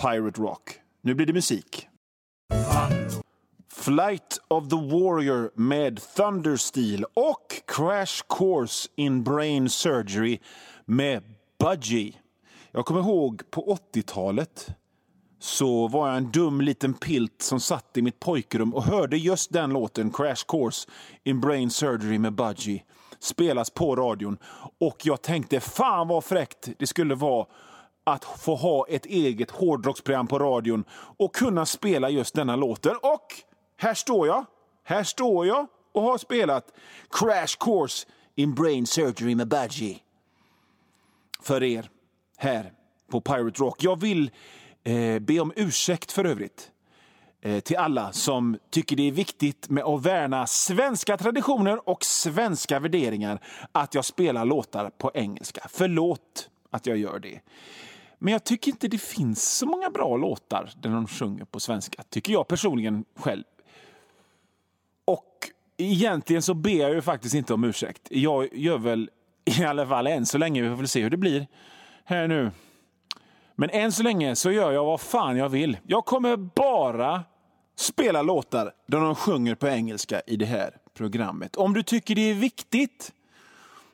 Pirate 0.00 0.40
Rock. 0.40 0.80
Nu 1.02 1.14
blir 1.14 1.26
det 1.26 1.32
musik. 1.32 1.88
Flight 3.72 4.40
of 4.48 4.68
the 4.68 4.76
Warrior 4.76 5.50
med 5.54 6.00
Thundersteel 6.16 7.04
och 7.14 7.62
Crash 7.66 8.22
Course 8.28 8.88
in 8.96 9.24
Brain 9.24 9.68
Surgery 9.68 10.38
med 10.84 11.22
Budgie. 11.58 12.14
Jag 12.72 12.86
kommer 12.86 13.00
ihåg 13.00 13.50
på 13.50 13.78
80-talet 13.94 14.68
så 15.38 15.88
var 15.88 16.08
jag 16.08 16.16
en 16.16 16.30
dum 16.30 16.60
liten 16.60 16.94
pilt 16.94 17.42
som 17.42 17.60
satt 17.60 17.96
i 17.96 18.02
mitt 18.02 18.20
pojkrum 18.20 18.74
och 18.74 18.84
hörde 18.84 19.16
just 19.16 19.52
den 19.52 19.70
låten, 19.70 20.10
Crash 20.10 20.44
Course 20.48 20.88
in 21.24 21.40
Brain 21.40 21.70
Surgery 21.70 22.18
med 22.18 22.32
Budgie, 22.32 22.82
spelas 23.18 23.70
på 23.70 23.96
radion. 23.96 24.38
Och 24.80 24.96
jag 25.02 25.22
tänkte, 25.22 25.60
fan 25.60 26.08
vad 26.08 26.24
fräckt 26.24 26.68
det 26.78 26.86
skulle 26.86 27.14
vara 27.14 27.46
att 28.04 28.24
få 28.24 28.54
ha 28.54 28.86
ett 28.88 29.06
eget 29.06 29.50
hårdrocksprogram 29.50 30.26
på 30.26 30.38
radion 30.38 30.84
och 30.90 31.34
kunna 31.34 31.66
spela 31.66 32.10
just 32.10 32.34
denna 32.34 32.56
låten. 32.56 32.96
Och 33.02 33.26
här 33.76 33.94
står 33.94 34.26
jag, 34.26 34.44
här 34.84 35.02
står 35.02 35.46
jag 35.46 35.66
och 35.94 36.02
har 36.02 36.18
spelat 36.18 36.72
Crash 37.10 37.56
Course 37.60 38.06
in 38.34 38.54
Brain 38.54 38.86
Surgery 38.86 39.34
med 39.34 39.48
Budgie 39.48 39.98
för 41.42 41.62
er 41.62 41.90
här 42.36 42.72
på 43.10 43.20
Pirate 43.20 43.60
Rock. 43.60 43.84
Jag 43.84 44.00
vill 44.00 44.30
eh, 44.88 45.18
be 45.18 45.40
om 45.40 45.52
ursäkt 45.56 46.12
för 46.12 46.24
övrigt 46.24 46.70
eh, 47.40 47.60
till 47.60 47.76
alla 47.76 48.12
som 48.12 48.58
tycker 48.70 48.96
det 48.96 49.08
är 49.08 49.12
viktigt 49.12 49.68
med 49.68 49.84
att 49.84 50.06
värna 50.06 50.46
svenska 50.46 51.16
traditioner 51.16 51.88
och 51.88 52.04
svenska 52.04 52.80
värderingar 52.80 53.40
att 53.72 53.94
jag 53.94 54.04
spelar 54.04 54.44
låtar 54.44 54.90
på 54.90 55.10
engelska. 55.14 55.66
Förlåt 55.70 56.50
att 56.70 56.86
jag 56.86 56.96
gör 56.96 57.18
det. 57.18 57.40
Men 58.18 58.32
jag 58.32 58.44
tycker 58.44 58.70
inte 58.70 58.88
det 58.88 59.02
finns 59.02 59.56
så 59.58 59.66
många 59.66 59.90
bra 59.90 60.16
låtar 60.16 60.70
där 60.80 60.90
de 60.90 61.06
sjunger 61.06 61.44
på 61.44 61.60
svenska, 61.60 62.02
tycker 62.02 62.32
jag 62.32 62.48
personligen 62.48 63.04
själv. 63.16 63.44
Och 65.04 65.50
egentligen 65.76 66.42
så 66.42 66.54
ber 66.54 66.80
jag 66.80 66.94
ju 66.94 67.02
faktiskt 67.02 67.34
inte 67.34 67.54
om 67.54 67.64
ursäkt. 67.64 68.08
Jag 68.10 68.54
gör 68.54 68.78
väl 68.78 69.10
i 69.44 69.64
alla 69.64 69.86
fall 69.86 70.06
än 70.06 70.26
så 70.26 70.38
länge, 70.38 70.62
vi 70.62 70.68
får 70.68 70.76
väl 70.76 70.88
se 70.88 71.02
hur 71.02 71.10
det 71.10 71.16
blir 71.16 71.46
här 72.04 72.28
nu. 72.28 72.50
Men 73.60 73.70
än 73.70 73.92
så 73.92 74.02
länge 74.02 74.36
så 74.36 74.50
gör 74.50 74.72
jag 74.72 74.84
vad 74.84 75.00
fan 75.00 75.36
jag 75.36 75.48
vill. 75.48 75.76
Jag 75.86 76.04
kommer 76.04 76.36
bara 76.36 77.24
spela 77.76 78.22
låtar 78.22 78.72
där 78.86 79.00
de 79.00 79.14
sjunger 79.14 79.54
på 79.54 79.68
engelska 79.68 80.20
i 80.26 80.36
det 80.36 80.46
här 80.46 80.76
programmet. 80.94 81.56
Om 81.56 81.74
du 81.74 81.82
tycker 81.82 82.14
det 82.14 82.30
är 82.30 82.34
viktigt 82.34 83.12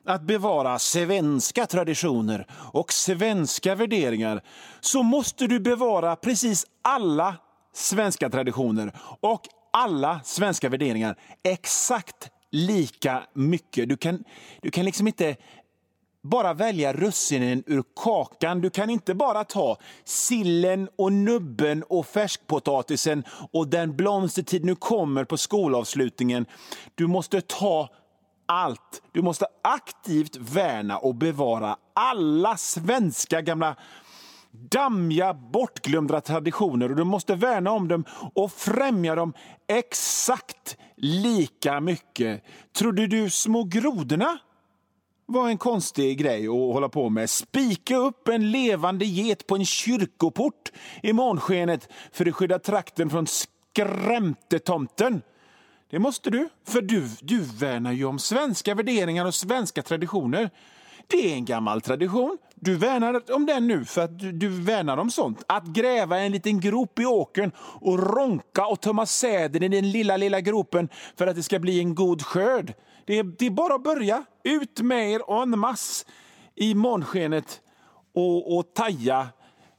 att 0.05 0.21
bevara 0.21 0.79
svenska 0.79 1.65
traditioner 1.65 2.47
och 2.53 2.93
svenska 2.93 3.75
värderingar 3.75 4.41
så 4.79 5.03
måste 5.03 5.47
du 5.47 5.59
bevara 5.59 6.15
precis 6.15 6.65
alla 6.81 7.35
svenska 7.73 8.29
traditioner 8.29 8.91
och 9.19 9.41
alla 9.73 10.19
svenska 10.23 10.69
värderingar 10.69 11.15
exakt 11.43 12.29
lika 12.51 13.23
mycket. 13.33 13.89
Du 13.89 13.97
kan, 13.97 14.23
du 14.61 14.71
kan 14.71 14.85
liksom 14.85 15.07
inte 15.07 15.35
bara 16.29 16.53
välja 16.53 16.93
russinen 16.93 17.63
ur 17.65 17.83
kakan. 17.95 18.61
Du 18.61 18.69
kan 18.69 18.89
inte 18.89 19.13
bara 19.13 19.43
ta 19.43 19.77
sillen 20.03 20.89
och 20.95 21.13
nubben 21.13 21.83
och 21.83 22.05
färskpotatisen 22.05 23.23
och 23.51 23.67
den 23.67 23.95
blomstertid 23.95 24.65
nu 24.65 24.75
kommer 24.75 25.23
på 25.23 25.37
skolavslutningen. 25.37 26.45
Du 26.95 27.07
måste 27.07 27.41
ta 27.41 27.89
allt. 28.45 29.01
Du 29.11 29.21
måste 29.21 29.47
aktivt 29.63 30.35
värna 30.35 30.97
och 30.97 31.15
bevara 31.15 31.77
alla 31.93 32.57
svenska 32.57 33.41
gamla 33.41 33.75
dammiga, 34.51 35.33
bortglömda 35.33 36.21
traditioner 36.21 36.89
och 36.89 36.95
du 36.95 37.03
måste 37.03 37.35
värna 37.35 37.71
om 37.71 37.87
dem 37.87 38.05
och 38.35 38.51
främja 38.51 39.15
dem 39.15 39.33
exakt 39.67 40.77
lika 40.95 41.79
mycket. 41.79 42.43
Trodde 42.77 43.07
du 43.07 43.29
små 43.29 43.63
grodorna 43.63 44.37
var 45.25 45.49
en 45.49 45.57
konstig 45.57 46.17
grej 46.17 46.47
att 46.47 46.53
hålla 46.53 46.89
på 46.89 47.09
med. 47.09 47.29
Spika 47.29 47.97
upp 47.97 48.27
en 48.27 48.51
levande 48.51 49.05
get 49.05 49.47
på 49.47 49.55
en 49.55 49.65
kyrkoport 49.65 50.71
i 51.03 51.13
månskenet 51.13 51.89
för 52.11 52.25
att 52.25 52.35
skydda 52.35 52.59
trakten 52.59 53.09
från 53.09 53.27
skrämtetomten. 53.27 55.21
Det 55.89 55.99
måste 55.99 56.29
du, 56.29 56.49
för 56.67 56.81
du, 56.81 57.09
du 57.21 57.41
värnar 57.41 57.91
ju 57.91 58.05
om 58.05 58.19
svenska 58.19 58.75
värderingar 58.75 59.25
och 59.25 59.35
svenska 59.35 59.81
traditioner. 59.81 60.49
Det 61.07 61.31
är 61.31 61.35
en 61.35 61.45
gammal 61.45 61.81
tradition. 61.81 62.37
Du 62.55 62.75
värnar 62.75 63.31
om 63.31 63.45
den 63.45 63.67
nu 63.67 63.85
för 63.85 64.01
att 64.01 64.19
du, 64.19 64.31
du 64.31 64.49
värnar 64.49 64.97
om 64.97 65.11
sånt. 65.11 65.43
Att 65.47 65.65
gräva 65.65 66.19
en 66.19 66.31
liten 66.31 66.59
grop 66.59 66.99
i 66.99 67.05
åkern 67.05 67.51
och 67.57 68.15
ronka 68.15 68.65
och 68.65 68.81
tömma 68.81 69.05
säden 69.05 69.63
i 69.63 69.67
den 69.67 69.91
lilla, 69.91 70.17
lilla 70.17 70.41
gropen 70.41 70.89
för 71.17 71.27
att 71.27 71.35
det 71.35 71.43
ska 71.43 71.59
bli 71.59 71.79
en 71.79 71.95
god 71.95 72.21
skörd. 72.21 72.73
Det 73.05 73.19
är, 73.19 73.23
det 73.23 73.45
är 73.45 73.49
bara 73.49 73.75
att 73.75 73.83
börja. 73.83 74.25
Ut 74.43 74.81
med 74.81 75.11
er 75.11 75.41
en 75.41 75.59
mass 75.59 76.05
i 76.55 76.75
månskenet 76.75 77.61
och, 78.15 78.57
och 78.57 78.73
taja 78.73 79.27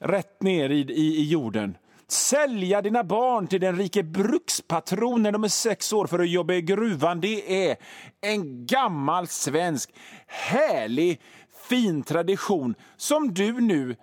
rätt 0.00 0.42
ner 0.42 0.70
i, 0.70 0.80
i, 0.80 1.16
i 1.16 1.28
jorden. 1.28 1.76
Sälja 2.08 2.82
dina 2.82 3.04
barn 3.04 3.46
till 3.46 3.60
den 3.60 3.76
rike 3.76 4.02
brukspatron 4.02 5.22
när 5.22 5.32
de 5.32 5.44
är 5.44 5.48
sex 5.48 5.92
år 5.92 6.06
för 6.06 6.18
att 6.18 6.30
jobba 6.30 6.54
i 6.54 6.62
gruvan. 6.62 7.20
Det 7.20 7.68
är 7.68 7.76
en 8.20 8.66
gammal 8.66 9.26
svensk 9.26 9.94
härlig 10.26 11.20
fin 11.68 12.02
tradition 12.02 12.74
som 12.96 13.34
du 13.34 13.60
nu 13.60 13.96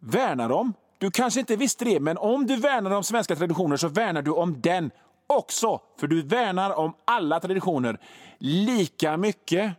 värnar 0.00 0.52
om. 0.52 0.72
Du 0.98 1.10
kanske 1.10 1.40
inte 1.40 1.56
visste 1.56 1.84
det, 1.84 2.00
men 2.00 2.18
om 2.18 2.46
du 2.46 2.56
värnar 2.56 2.90
om 2.90 3.04
svenska 3.04 3.36
traditioner 3.36 3.76
så 3.76 3.88
värnar 3.88 4.22
du 4.22 4.30
om 4.30 4.60
den 4.60 4.90
också. 5.30 5.80
För 6.00 6.06
du 6.06 6.22
värnar 6.22 6.78
om 6.78 6.94
alla 7.04 7.40
traditioner 7.40 7.98
lika 8.38 9.16
mycket. 9.16 9.72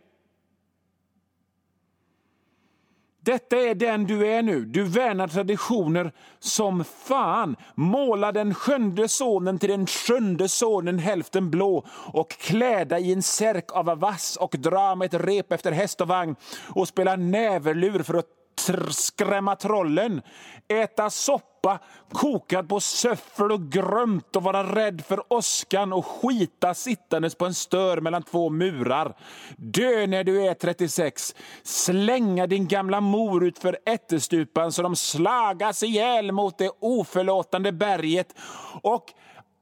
Detta 3.24 3.56
är 3.56 3.74
den 3.74 4.04
du 4.04 4.26
är 4.26 4.42
nu. 4.42 4.64
Du 4.64 4.82
värnar 4.82 5.28
traditioner 5.28 6.12
som 6.38 6.84
fan. 6.84 7.56
Måla 7.74 8.32
den 8.32 8.54
sjunde 8.54 9.08
sonen 9.08 9.58
till 9.58 9.70
den 9.70 9.86
sjunde 9.86 10.48
sonen 10.48 10.98
hälften 10.98 11.50
blå 11.50 11.86
och 12.12 12.30
kläda 12.30 12.98
i 12.98 13.12
en 13.12 13.22
särk 13.22 13.72
av 13.72 13.86
vass 13.98 14.36
och 14.36 14.54
dra 14.58 14.94
med 14.94 15.14
ett 15.14 15.26
rep 15.26 15.52
efter 15.52 15.72
häst 15.72 16.00
och 16.00 16.08
vagn 16.08 16.36
och 16.68 16.88
spela 16.88 17.16
näverlur 17.16 18.02
för 18.02 18.14
att 18.14 18.41
skrämma 18.90 19.56
trollen, 19.56 20.22
äta 20.68 21.10
soppa 21.10 21.78
kokad 22.12 22.68
på 22.68 22.80
söffel 22.80 23.52
och 23.52 23.62
grömt 23.62 24.36
och 24.36 24.42
vara 24.42 24.74
rädd 24.74 25.04
för 25.04 25.32
åskan 25.32 25.92
och 25.92 26.06
skita 26.06 26.74
sittandes 26.74 27.34
på 27.34 27.46
en 27.46 27.54
stör 27.54 28.00
mellan 28.00 28.22
två 28.22 28.50
murar. 28.50 29.16
Dö 29.56 30.06
när 30.06 30.24
du 30.24 30.46
är 30.46 30.54
36, 30.54 31.34
slänga 31.62 32.46
din 32.46 32.68
gamla 32.68 33.00
mor 33.00 33.44
ut 33.44 33.58
för 33.58 33.78
ättestupan 33.86 34.72
så 34.72 34.82
de 34.82 34.96
slagas 34.96 35.82
ihjäl 35.82 36.32
mot 36.32 36.58
det 36.58 36.70
oförlåtande 36.80 37.72
berget 37.72 38.34
och 38.82 39.04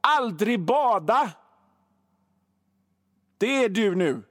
aldrig 0.01 0.65
bada. 0.65 1.31
Det 3.37 3.63
är 3.63 3.69
du 3.69 3.95
nu. 3.95 4.23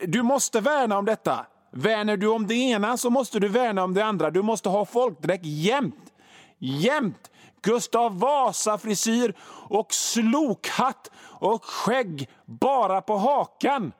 Du 0.00 0.22
måste 0.22 0.60
värna 0.60 0.98
om 0.98 1.04
detta. 1.04 1.46
Värnar 1.70 2.16
du 2.16 2.26
om 2.26 2.46
det 2.46 2.54
ena 2.54 2.96
så 2.96 3.10
måste 3.10 3.38
du 3.40 3.48
värna 3.48 3.84
om 3.84 3.94
det 3.94 4.04
andra. 4.04 4.30
Du 4.30 4.42
måste 4.42 4.68
ha 4.68 4.84
folkdräkt 4.84 5.44
jämt. 5.44 6.12
Jämt! 6.58 7.30
Gustav 7.62 8.18
Vasa-frisyr 8.18 9.34
och 9.68 9.94
slokhatt 9.94 11.10
och 11.20 11.64
skägg 11.64 12.28
bara 12.44 13.00
på 13.00 13.16
hakan. 13.16 13.92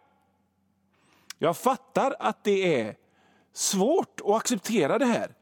Jag 1.39 1.57
fattar 1.57 2.15
att 2.21 2.45
det 2.45 2.81
är 2.81 2.95
svårt 3.55 4.21
att 4.25 4.37
acceptera 4.37 4.99
det 4.99 5.05
här. 5.05 5.35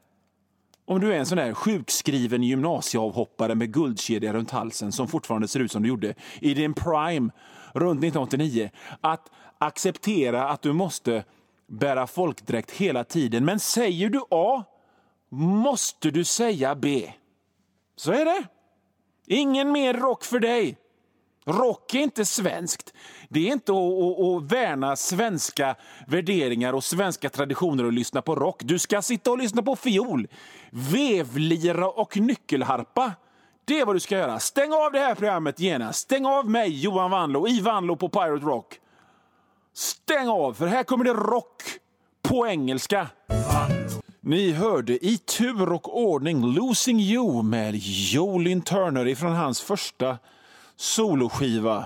Om 0.85 0.99
du 0.99 1.13
är 1.13 1.17
en 1.17 1.25
sån 1.25 1.37
där 1.37 1.53
sjukskriven 1.53 2.43
gymnasieavhoppare 2.43 3.55
med 3.55 3.73
guldkedja 3.73 4.33
runt 4.33 4.51
halsen 4.51 4.91
som 4.91 5.07
fortfarande 5.07 5.47
ser 5.47 5.59
ut 5.59 5.71
som 5.71 5.83
du 5.83 5.89
gjorde 5.89 6.15
i 6.41 6.53
din 6.53 6.73
prime 6.73 7.31
runt 7.73 8.03
1989. 8.03 8.69
Att 9.01 9.31
acceptera 9.57 10.49
att 10.49 10.61
du 10.61 10.73
måste 10.73 11.23
bära 11.69 12.07
folkdräkt 12.07 12.71
hela 12.71 13.03
tiden. 13.03 13.45
Men 13.45 13.59
säger 13.59 14.09
du 14.09 14.21
A 14.31 14.63
måste 15.29 16.11
du 16.11 16.23
säga 16.23 16.75
B. 16.75 17.11
Så 17.95 18.11
är 18.11 18.25
det. 18.25 18.43
Ingen 19.27 19.71
mer 19.71 19.93
rock 19.93 20.23
för 20.23 20.39
dig. 20.39 20.77
Rock 21.45 21.93
är 21.93 21.99
inte 21.99 22.25
svenskt. 22.25 22.93
Det 23.29 23.47
är 23.47 23.53
inte 23.53 23.71
att, 23.71 23.77
att, 23.77 24.25
att 24.25 24.51
värna 24.51 24.95
svenska 24.95 25.75
värderingar 26.07 26.73
och 26.73 26.83
svenska 26.83 27.29
traditioner 27.29 27.85
och 27.85 27.93
lyssna 27.93 28.21
på 28.21 28.35
rock. 28.35 28.61
Du 28.63 28.79
ska 28.79 29.01
sitta 29.01 29.31
och 29.31 29.37
lyssna 29.37 29.63
på 29.63 29.75
fiol, 29.75 30.27
vevlira 30.71 31.89
och 31.89 32.17
nyckelharpa. 32.17 33.11
Det 33.65 33.79
är 33.79 33.85
vad 33.85 33.95
du 33.95 33.99
ska 33.99 34.17
göra. 34.17 34.39
Stäng 34.39 34.73
av 34.73 34.91
det 34.91 34.99
här 34.99 35.15
programmet 35.15 35.59
genast. 35.59 35.99
Stäng 35.99 36.25
av 36.25 36.49
mig, 36.49 36.81
Johan 36.81 37.11
Vanlo, 37.11 37.47
i 37.47 37.61
Vanlo 37.61 37.95
på 37.95 38.09
Pirate 38.09 38.45
Rock. 38.45 38.79
Stäng 39.79 40.27
av, 40.27 40.53
för 40.53 40.67
här 40.67 40.83
kommer 40.83 41.05
det 41.05 41.13
rock 41.13 41.63
på 42.21 42.47
engelska. 42.47 43.07
Ni 44.21 44.51
hörde 44.51 45.05
i 45.05 45.17
tur 45.17 45.71
och 45.73 46.01
ordning 46.01 46.45
Losing 46.53 46.99
You 46.99 47.43
med 47.43 47.75
Jolin 47.83 48.61
Turner 48.61 49.15
från 49.15 49.31
hans 49.31 49.61
första 49.61 50.17
soloskiva. 50.75 51.85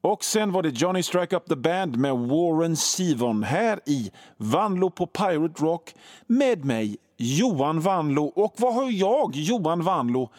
Och 0.00 0.24
sen 0.24 0.52
var 0.52 0.62
det 0.62 0.68
Johnny 0.68 1.02
Strike 1.02 1.36
Up 1.36 1.48
The 1.48 1.56
Band 1.56 1.96
med 1.96 2.16
Warren 2.16 2.76
Sivon 2.76 3.42
här 3.42 3.80
i 3.86 4.10
Vanlo 4.36 4.90
på 4.90 5.06
Pirate 5.06 5.62
Rock 5.64 5.94
med 6.26 6.64
mig, 6.64 6.96
Johan 7.16 7.80
Vanlo. 7.80 8.24
Och 8.24 8.54
vad 8.56 8.74
har 8.74 8.90
jag, 8.90 9.30
Johan 9.34 9.82
Vanlo, 9.82 10.30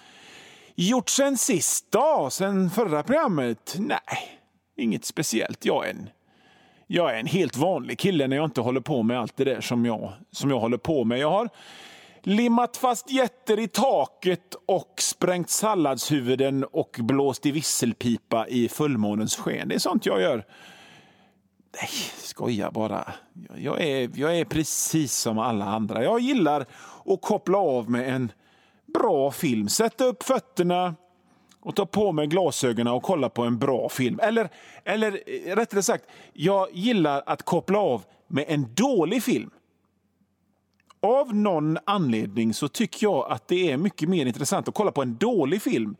gjort 0.75 1.09
sen 1.09 1.37
sist 1.37 1.85
då? 1.89 2.27
Sen 2.31 2.69
förra 2.69 3.03
programmet? 3.03 3.75
Nej, 3.79 4.39
inget 4.77 5.05
speciellt. 5.05 5.65
Jag 5.65 5.89
än 5.89 6.09
jag 6.87 7.15
är 7.15 7.19
en 7.19 7.25
helt 7.25 7.57
vanlig 7.57 7.99
kille 7.99 8.27
när 8.27 8.35
jag 8.35 8.45
inte 8.45 8.61
håller 8.61 8.81
på 8.81 9.03
med 9.03 9.19
allt 9.19 9.37
det 9.37 9.43
där 9.43 9.61
som 9.61 9.85
jag, 9.85 10.13
som 10.31 10.49
jag 10.49 10.59
håller 10.59 10.77
på 10.77 11.03
med. 11.03 11.19
Jag 11.19 11.29
har 11.31 11.49
limmat 12.23 12.77
fast 12.77 13.11
jätter 13.11 13.59
i 13.59 13.67
taket 13.67 14.55
och 14.65 14.93
sprängt 14.97 15.49
salladshuvuden 15.49 16.63
och 16.63 16.99
blåst 16.99 17.45
i 17.45 17.51
visselpipa 17.51 18.47
i 18.47 18.69
fullmånens 18.69 19.35
sken. 19.35 19.67
Det 19.67 19.75
är 19.75 19.79
sånt 19.79 20.05
jag 20.05 20.21
gör. 20.21 20.45
Nej, 21.81 21.89
skoja 22.17 22.71
bara. 22.71 23.13
Jag 23.57 23.81
är, 23.81 24.09
jag 24.15 24.39
är 24.39 24.45
precis 24.45 25.13
som 25.13 25.39
alla 25.39 25.65
andra. 25.65 26.03
Jag 26.03 26.19
gillar 26.19 26.65
att 27.05 27.21
koppla 27.21 27.57
av 27.57 27.89
med 27.89 28.09
en 28.15 28.31
bra 28.93 29.31
film. 29.31 29.69
Sätta 29.69 30.05
upp 30.05 30.23
fötterna, 30.23 30.95
och 31.59 31.75
ta 31.75 31.85
på 31.85 32.11
mig 32.11 32.27
glasögonen 32.27 32.93
och 32.93 33.03
kolla 33.03 33.29
på 33.29 33.43
en 33.43 33.57
bra 33.57 33.89
film. 33.89 34.19
Eller, 34.19 34.49
eller 34.83 35.21
eh, 35.25 35.55
rättare 35.55 35.83
sagt, 35.83 36.05
jag 36.33 36.67
gillar 36.71 37.23
att 37.25 37.43
koppla 37.43 37.79
av 37.79 38.03
med 38.27 38.45
en 38.47 38.73
dålig 38.73 39.23
film. 39.23 39.49
Av 40.99 41.35
någon 41.35 41.77
anledning 41.85 42.53
så 42.53 42.67
tycker 42.67 43.05
jag 43.07 43.31
att 43.31 43.47
det 43.47 43.71
är 43.71 43.77
mycket 43.77 44.09
mer 44.09 44.25
intressant 44.25 44.67
att 44.67 44.73
kolla 44.73 44.91
på 44.91 45.01
en 45.01 45.17
dålig 45.17 45.61
film 45.61 45.95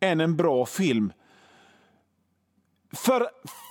än 0.00 0.20
en 0.20 0.36
bra 0.36 0.66
film. 0.66 1.12
För, 2.92 3.28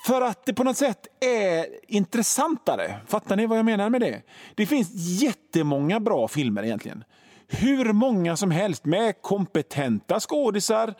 för 0.07 0.21
att 0.21 0.45
det 0.45 0.53
på 0.53 0.63
något 0.63 0.77
sätt 0.77 1.07
är 1.19 1.65
intressantare. 1.87 2.95
Fattar 3.07 3.35
ni 3.35 3.45
vad 3.45 3.57
jag 3.57 3.65
menar 3.65 3.89
med 3.89 4.01
det? 4.01 4.21
Det 4.55 4.65
finns 4.65 5.21
jättemånga 5.21 5.99
bra 5.99 6.27
filmer 6.27 6.63
egentligen. 6.63 7.03
Hur 7.51 7.93
många 7.93 8.37
som 8.37 8.51
helst 8.51 8.85
med 8.85 9.21
kompetenta 9.21 10.19
skådisar 10.19 10.95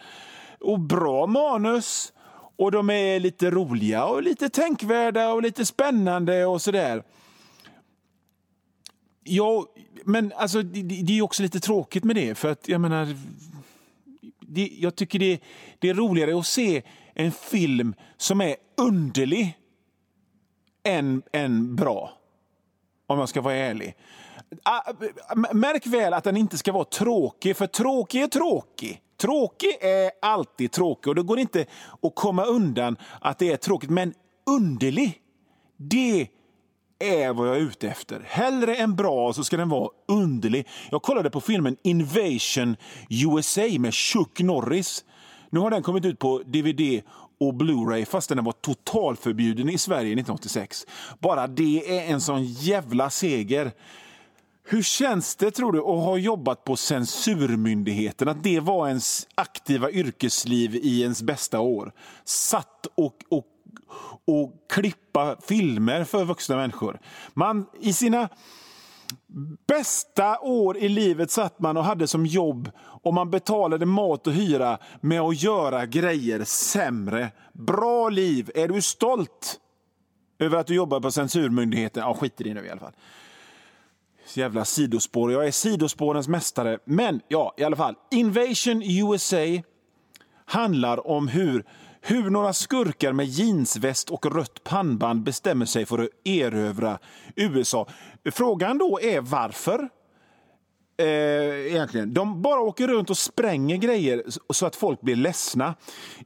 och 0.62 0.80
bra 0.80 1.28
manus. 1.28 2.14
Och 2.56 2.72
de 2.72 2.90
är 2.90 3.20
lite 3.20 3.52
roliga 3.52 4.06
och 4.06 4.24
lite 4.24 4.50
tänkvärda 4.50 5.34
och 5.34 5.42
lite 5.42 5.66
spännande 5.66 6.46
och 6.46 6.62
sådär. 6.62 7.04
Ja, 9.24 9.66
men 10.06 10.34
alltså, 10.36 10.62
det, 10.62 10.82
det 11.04 11.18
är 11.18 11.22
också 11.22 11.44
lite 11.44 11.60
tråkigt 11.60 12.04
med 12.04 12.16
det. 12.16 12.36
För 12.36 12.52
att 12.52 12.68
jag 12.68 12.82
menar, 12.82 13.16
det, 14.40 14.70
jag 14.74 14.96
tycker 14.96 15.20
det, 15.20 15.40
det 15.80 15.90
är 15.90 15.94
roligare 15.94 16.40
att 16.40 16.46
se 16.46 16.84
en 17.14 17.32
film 17.32 17.94
som 18.18 18.42
är 18.42 18.56
underlig 18.78 19.58
än, 20.84 21.24
än 21.32 21.76
bra. 21.76 22.12
Om 23.08 23.20
jag 23.20 23.30
ska 23.30 23.42
vara 23.42 23.56
ärlig. 23.56 23.96
Ah, 24.64 24.82
ah, 25.30 25.54
märk 25.54 25.88
väl 25.88 26.14
att 26.14 26.24
den 26.24 26.38
inte 26.38 26.58
ska 26.58 26.72
vara 26.72 26.86
tråkig, 26.86 27.58
för 27.58 27.68
tråkig 27.68 28.22
är 28.22 28.28
tråkig. 28.28 29.02
Tråkig 29.18 29.78
är 29.82 30.12
alltid 30.22 30.72
tråkig 30.72 31.10
och 31.10 31.16
det 31.16 31.24
går 31.24 31.40
inte 31.40 31.66
att 32.02 32.16
komma 32.16 32.46
undan 32.46 32.98
att 33.22 33.40
det 33.40 33.52
är 33.52 33.58
tråkigt. 33.58 33.90
Men 33.90 34.14
underlig, 34.46 35.22
det 35.78 36.28
är 37.00 37.34
vad 37.34 37.48
jag 37.48 37.56
är 37.56 37.60
ute 37.60 37.88
efter. 37.88 38.22
Hellre 38.26 38.76
än 38.76 38.96
bra 38.96 39.34
så 39.34 39.44
ska 39.44 39.58
den 39.58 39.70
vara 39.70 39.90
underlig. 40.08 40.68
Jag 40.92 41.02
kollade 41.02 41.30
på 41.30 41.42
filmen 41.42 41.78
Invasion 41.84 42.76
USA 43.10 43.68
med 43.80 43.94
Chuck 43.94 44.40
Norris. 44.40 45.06
Nu 45.50 45.60
har 45.60 45.70
den 45.70 45.84
kommit 45.84 46.06
ut 46.06 46.20
på 46.20 46.42
DVD 46.46 47.02
och 47.40 47.54
Blu-ray 47.54 48.06
fast 48.06 48.30
den 48.30 48.44
var 48.44 48.52
totalförbjuden 48.52 49.70
i 49.70 49.78
Sverige 49.78 50.14
1986. 50.14 50.86
Bara 51.20 51.48
det 51.48 51.98
är 52.00 52.14
en 52.14 52.22
sån 52.22 52.46
jävla 52.46 53.10
seger. 53.10 53.72
Hur 54.64 54.82
känns 54.82 55.36
det 55.36 55.52
tror 55.52 55.72
du 55.72 55.80
att 55.80 55.86
ha 55.86 56.18
jobbat 56.18 56.64
på 56.64 56.76
censurmyndigheten? 56.76 58.28
Att 58.28 58.44
det 58.44 58.60
var 58.60 58.88
ens 58.88 59.28
aktiva 59.36 59.92
yrkesliv 59.92 60.76
i 60.76 61.02
ens 61.02 61.22
bästa 61.22 61.60
år? 61.60 61.92
Satt 62.24 62.88
och, 62.96 63.16
och, 63.30 63.46
och 64.26 64.54
klippa 64.70 65.36
filmer 65.42 66.04
för 66.04 66.26
vuxna 66.26 66.56
människor. 66.56 67.00
Man 67.34 67.66
i 67.80 67.94
sina 67.94 68.30
bästa 69.68 70.40
år 70.40 70.78
i 70.78 70.90
livet 70.90 71.32
satt 71.32 71.60
man 71.60 71.78
och 71.78 71.84
hade 71.84 72.08
som 72.08 72.26
jobb 72.26 72.72
och 72.78 73.14
man 73.14 73.32
betalade 73.32 73.86
mat 73.86 74.28
och 74.28 74.34
hyra 74.34 74.78
med 75.02 75.22
att 75.22 75.44
göra 75.44 75.86
grejer 75.86 76.44
sämre. 76.44 77.32
Bra 77.54 78.10
liv! 78.10 78.52
Är 78.56 78.68
du 78.68 78.82
stolt 78.82 79.60
över 80.40 80.58
att 80.58 80.68
du 80.68 80.76
jobbar 80.76 81.00
på 81.00 81.12
censurmyndigheten? 81.12 82.04
Ja, 82.04 82.14
skit 82.14 82.42
i 82.42 82.44
det 82.44 82.54
nu 82.54 82.66
i 82.66 82.70
alla 82.70 82.80
fall 82.80 82.94
jävla 84.34 84.66
sidospår. 84.66 85.32
Jag 85.32 85.48
är 85.48 85.52
sidospårens 85.52 86.28
mästare. 86.28 86.80
Men 86.86 87.22
ja, 87.28 87.54
i 87.58 87.64
alla 87.64 87.76
fall. 87.76 87.96
Invasion 88.12 88.84
USA 88.84 89.62
handlar 90.46 91.08
om 91.08 91.28
hur, 91.28 91.66
hur 92.02 92.30
några 92.30 92.54
skurkar 92.54 93.14
med 93.14 93.26
jeansväst 93.26 94.10
och 94.10 94.36
rött 94.36 94.64
pannband 94.64 95.24
bestämmer 95.24 95.66
sig 95.66 95.86
för 95.86 96.00
att 96.00 96.10
erövra 96.24 97.00
USA. 97.36 97.88
Frågan 98.32 98.78
då 98.78 99.00
är 99.02 99.22
varför. 99.22 99.90
Eh, 100.98 101.08
egentligen. 101.72 102.14
De 102.14 102.42
bara 102.42 102.60
åker 102.60 102.88
runt 102.88 103.10
och 103.10 103.18
spränger 103.18 103.78
grejer 103.78 104.24
så 104.54 104.66
att 104.66 104.76
folk 104.76 105.02
blir 105.02 105.16
ledsna. 105.16 105.76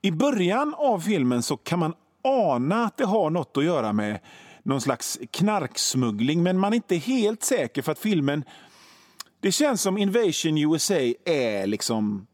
I 0.02 0.12
början 0.12 0.74
av 0.78 1.00
filmen 1.00 1.44
så 1.44 1.58
kan 1.58 1.80
man 1.80 1.94
ana 2.24 2.86
att 2.86 2.98
det 2.98 3.06
har 3.06 3.30
något 3.30 3.58
att 3.58 3.66
göra 3.66 3.94
med 3.94 4.20
någon 4.66 4.82
slags 4.82 5.20
knarksmuggling, 5.32 6.44
men 6.44 6.60
man 6.60 6.74
är 6.74 6.76
inte 6.76 6.96
helt 6.96 7.44
säker 7.44 7.82
för 7.82 7.92
att 7.92 8.00
filmen... 8.00 8.44
Det 9.40 9.52
känns 9.52 9.82
som 9.82 9.98
Invasion 9.98 10.58
USA 10.58 11.14
är 11.26 11.68
liksom 11.68 12.28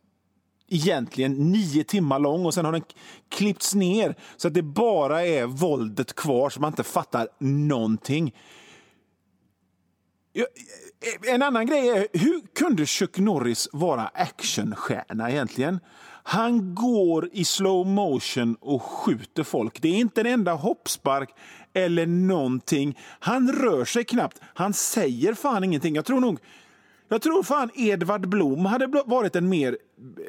egentligen 0.68 1.52
nio 1.52 1.84
timmar 1.84 2.20
lång 2.20 2.46
och 2.46 2.54
sen 2.54 2.66
har 2.66 2.72
den 2.72 2.84
klippts 3.30 3.76
ner 3.76 4.16
så 4.38 4.48
att 4.48 4.54
det 4.54 4.62
bara 4.62 5.26
är 5.26 5.46
våldet 5.46 6.16
kvar 6.16 6.50
så 6.50 6.62
man 6.62 6.72
inte 6.72 6.84
fattar 6.84 7.28
någonting. 7.40 8.36
Eh, 10.34 11.34
en 11.34 11.42
annan 11.42 11.66
grej 11.66 11.90
är, 11.90 12.08
hur 12.14 12.42
kunde 12.56 12.86
Chuck 12.86 13.18
Norris 13.18 13.70
vara 13.72 14.08
actionstjärna 14.08 15.32
egentligen? 15.32 15.80
Han 16.24 16.76
går 16.76 17.30
i 17.34 17.46
slow 17.46 17.88
motion 17.88 18.56
och 18.60 18.84
skjuter 18.84 19.44
folk. 19.44 19.82
Det 19.82 19.88
är 19.88 20.00
inte 20.00 20.22
en 20.22 20.28
enda 20.28 20.54
hoppspark 20.54 21.30
eller 21.74 22.06
någonting. 22.06 22.98
Han 23.20 23.52
rör 23.52 23.86
sig 23.86 24.04
knappt. 24.04 24.40
Han 24.44 24.74
säger 24.74 25.34
fan 25.34 25.64
ingenting. 25.64 25.96
Jag 25.96 26.06
tror 26.06 26.20
nog 26.20 26.40
jag 27.12 27.22
tror 27.22 27.44
fan 27.44 27.70
Edvard 27.76 28.30
Blom 28.30 28.66
hade 28.66 29.04
varit 29.06 29.36
en 29.36 29.50
mer 29.50 29.78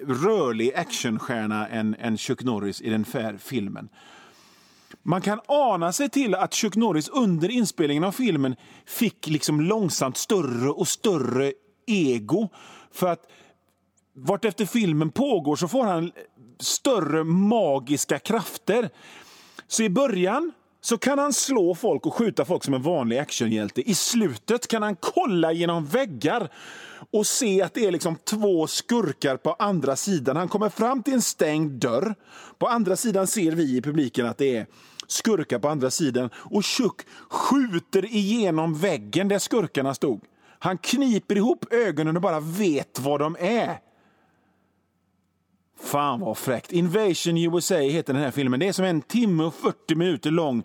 rörlig 0.07 0.75
actionstjärna 0.75 1.69
än, 1.69 1.95
än 1.95 2.19
Chuck 2.19 2.43
Norris 2.43 2.81
i 2.81 2.91
den 2.91 3.05
här 3.15 3.37
filmen. 3.39 3.89
Man 5.03 5.21
kan 5.21 5.41
ana 5.47 5.93
sig 5.93 6.09
till 6.09 6.35
att 6.35 6.55
Chuck 6.55 6.77
Norris 6.77 7.09
under 7.09 7.49
inspelningen 7.49 8.05
av 8.05 8.13
filmen 8.13 8.57
fick 8.87 9.27
liksom 9.27 9.61
långsamt 9.61 10.17
större 10.17 10.71
och 10.71 10.89
större 10.89 11.53
ego. 11.87 12.49
För 12.93 13.07
att 13.07 13.27
vartefter 14.17 14.67
filmen 14.67 15.11
pågår 15.11 15.57
så 15.57 15.69
får 15.69 15.85
han 15.85 16.13
större 16.61 17.25
magiska 17.25 18.19
krafter. 18.19 18.91
Så 19.67 19.83
i 19.83 19.91
början 19.91 20.53
så 20.85 20.99
kan 20.99 21.19
han 21.19 21.33
slå 21.33 21.75
folk 21.75 22.07
och 22.07 22.15
skjuta 22.15 22.45
folk 22.45 22.65
som 22.65 22.75
en 22.75 22.83
vanlig 22.83 23.19
actionhjälte. 23.19 23.91
I 23.91 23.95
slutet 23.95 24.69
kan 24.69 24.83
han 24.83 24.97
kolla 25.01 25.53
genom 25.53 25.87
väggar 25.87 26.49
och 27.11 27.27
se 27.27 27.63
att 27.63 27.75
det 27.75 27.87
är 27.87 27.93
liksom 27.93 28.17
två 28.17 28.67
skurkar 28.67 29.37
på 29.37 29.53
andra 29.53 29.97
sidan. 29.97 30.37
Han 30.37 30.49
kommer 30.49 30.69
fram 30.69 31.03
till 31.03 31.15
en 31.15 31.23
stängd 31.23 31.71
dörr. 31.71 32.15
På 32.59 32.67
andra 32.69 32.97
sidan 32.97 33.27
ser 33.27 33.53
vi 33.53 33.77
i 33.77 33.83
publiken 33.83 34.27
att 34.27 34.39
det 34.39 34.57
är 34.57 34.67
skurkar 35.07 35.59
på 35.59 35.69
andra 35.69 35.91
sidan 35.91 36.31
och 36.35 36.65
Chuck 36.65 37.01
skjuter 37.29 38.05
igenom 38.05 38.75
väggen 38.75 39.29
där 39.29 39.39
skurkarna 39.39 39.95
stod. 39.95 40.21
Han 40.59 40.79
kniper 40.79 41.37
ihop 41.37 41.73
ögonen 41.73 42.17
och 42.17 42.23
bara 42.23 42.41
vet 42.41 42.99
vad 42.99 43.21
de 43.21 43.37
är. 43.41 43.79
Fan 45.83 46.21
vad 46.21 46.39
fräckt. 46.39 46.73
Invasion 46.73 47.39
USA 47.39 47.77
heter 47.77 48.13
den 48.13 48.23
här 48.23 48.31
filmen. 48.31 48.61
Det 48.61 48.69
är 48.69 48.73
som 48.73 48.85
en 48.85 49.03
timme 49.03 49.45
och 49.45 49.55
40 49.55 49.95
minuter 49.95 50.31
lång 50.31 50.63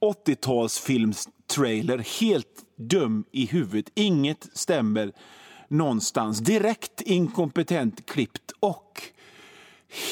80-talsfilmstrailer. 0.00 2.20
Helt 2.20 2.64
dum 2.76 3.24
i 3.32 3.46
huvudet. 3.46 3.92
Inget 3.94 4.48
stämmer 4.52 5.12
någonstans. 5.68 6.38
Direkt 6.38 7.00
inkompetent 7.00 8.06
klippt 8.06 8.52
och 8.60 9.02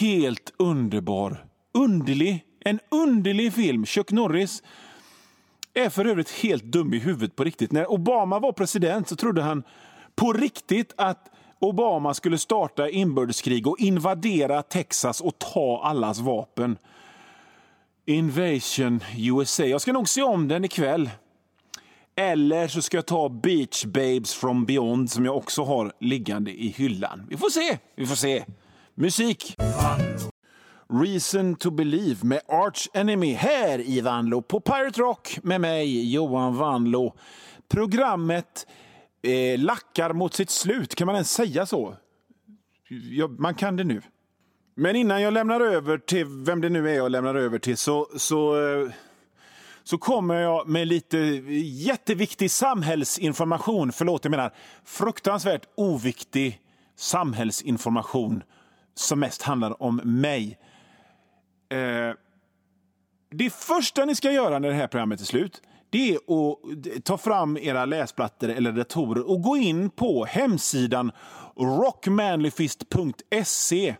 helt 0.01 0.53
underbar. 0.57 1.45
Underlig. 1.75 2.45
En 2.61 2.81
underlig 2.89 3.53
film. 3.53 3.87
Chuck 3.87 4.13
Norris 4.13 4.63
är 5.75 5.91
för 5.91 6.05
övrigt 6.05 6.31
helt 6.31 6.65
dum 6.65 6.95
i 6.95 6.99
huvudet 6.99 7.37
på 7.37 7.45
riktigt. 7.45 7.73
När 7.73 7.91
Obama 7.91 8.39
var 8.39 8.53
president 8.53 9.09
så 9.09 9.17
trodde 9.17 9.43
han 9.43 9.63
på 10.15 10.33
riktigt 10.33 10.93
att 10.97 11.31
Obama 11.59 12.14
skulle 12.14 12.38
starta 12.38 12.90
inbördeskrig 12.90 13.66
och 13.66 13.79
invadera 13.79 14.62
Texas 14.62 15.21
och 15.21 15.38
ta 15.38 15.81
allas 15.85 16.18
vapen. 16.18 16.79
Invasion 18.07 19.01
USA. 19.16 19.64
Jag 19.64 19.81
ska 19.81 19.92
nog 19.92 20.09
se 20.09 20.23
om 20.23 20.49
den 20.49 20.64
ikväll. 20.64 21.11
Eller 22.16 22.68
så 22.68 22.83
ska 22.83 22.97
jag 22.97 23.07
ta 23.07 23.29
Beach 23.29 23.85
Babes 23.85 24.35
from 24.35 24.64
Beyond 24.64 25.11
som 25.11 25.25
jag 25.25 25.37
också 25.37 25.64
har 25.64 25.92
liggande 26.01 26.51
i 26.51 26.68
hyllan. 26.68 27.27
Vi 27.29 27.37
får 27.37 27.51
se. 27.51 27.79
Vi 27.97 28.07
får 28.07 28.16
se. 28.16 28.44
Musik. 28.94 29.57
Reason 30.92 31.55
to 31.55 31.71
Believe 31.71 32.25
med 32.25 32.40
Arch 32.49 32.88
Enemy 32.94 33.35
här 33.35 33.81
i 33.81 34.01
Vanlo 34.01 34.42
på 34.42 34.61
Pirate 34.61 35.01
Rock 35.01 35.38
med 35.42 35.61
mig, 35.61 36.12
Johan 36.12 36.57
Vanlo. 36.57 37.14
Programmet 37.68 38.66
eh, 39.29 39.59
lackar 39.59 40.12
mot 40.12 40.35
sitt 40.35 40.51
slut, 40.51 40.95
kan 40.95 41.07
man 41.07 41.14
ens 41.14 41.33
säga 41.33 41.67
så? 41.67 41.97
Ja, 42.88 43.29
man 43.29 43.55
kan 43.55 43.77
det 43.77 43.85
nu. 43.85 44.03
Men 44.75 44.97
innan 44.97 45.23
jag 45.23 45.33
lämnar 45.33 45.61
över 45.61 45.99
till 45.99 46.27
vem 46.27 46.61
det 46.61 46.69
nu 46.69 46.91
är 46.91 46.95
jag 46.95 47.11
lämnar 47.11 47.35
över 47.35 47.59
till 47.59 47.77
så, 47.77 48.09
så, 48.17 48.67
eh, 48.67 48.91
så 49.85 49.99
kommer 49.99 50.35
jag 50.35 50.69
med 50.69 50.88
lite 50.88 51.19
jätteviktig 51.19 52.51
samhällsinformation. 52.51 53.93
Förlåt, 53.93 54.25
jag 54.25 54.31
menar 54.31 54.55
fruktansvärt 54.85 55.67
oviktig 55.75 56.61
samhällsinformation 56.97 58.43
som 58.95 59.21
mest 59.21 59.43
handlar 59.43 59.83
om 59.83 59.97
mig. 60.05 60.59
Eh, 61.69 62.14
det 63.31 63.53
första 63.53 64.05
ni 64.05 64.14
ska 64.14 64.33
göra 64.33 64.59
när 64.59 64.69
det 64.69 64.75
här 64.75 64.87
programmet 64.87 65.21
är 65.21 65.25
slut 65.25 65.62
det 65.90 66.14
är 66.14 66.16
att 66.16 66.59
ta 67.05 67.18
fram 67.18 67.57
era 67.57 67.85
läsplattor 67.85 68.48
eller 68.48 68.72
datorer 68.72 69.31
och 69.31 69.42
gå 69.42 69.57
in 69.57 69.90
på 69.90 70.24
hemsidan 70.24 71.12
rockmanlyfist.se 71.57 73.96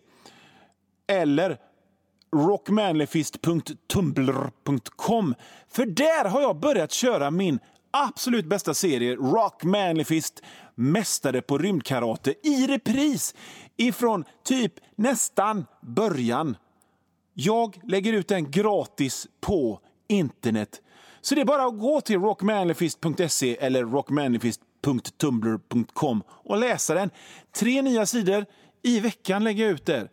eller 1.07 1.59
rockmanlyfist.tumblr.com. 2.37 5.35
För 5.69 5.87
där 5.87 6.29
har 6.29 6.41
jag 6.41 6.61
börjat 6.61 6.93
köra 6.93 7.31
min 7.31 7.59
absolut 7.91 8.47
bästa 8.47 8.75
serie 8.75 9.15
Rock 9.15 9.65
Manlyfist 9.65 10.43
Mästare 10.75 11.43
på 11.43 11.59
rymdkarate 11.59 12.35
i 12.43 12.67
repris 12.67 13.35
ifrån 13.77 14.25
typ 14.45 14.75
nästan 14.97 15.67
början. 15.81 16.57
Jag 17.35 17.81
lägger 17.85 18.13
ut 18.13 18.29
den 18.29 18.51
gratis 18.51 19.27
på 19.41 19.81
internet. 20.09 20.83
Så 21.29 21.35
det 21.35 21.41
är 21.41 21.45
bara 21.45 21.67
att 21.67 21.79
gå 21.79 22.01
till 22.01 22.21
rockmanifest.se 22.21 23.57
eller 23.61 23.85
rockmanifest.tumblr.com 23.85 26.23
och 26.29 26.59
läsa 26.59 26.95
den. 26.95 27.11
Tre 27.57 27.83
nya 27.83 28.07
sidor 28.07 28.47
i 28.83 29.01
veckan 29.01 29.45
lägger 29.45 29.65
jag 29.65 29.73
ut 29.73 29.87
där. 29.87 30.09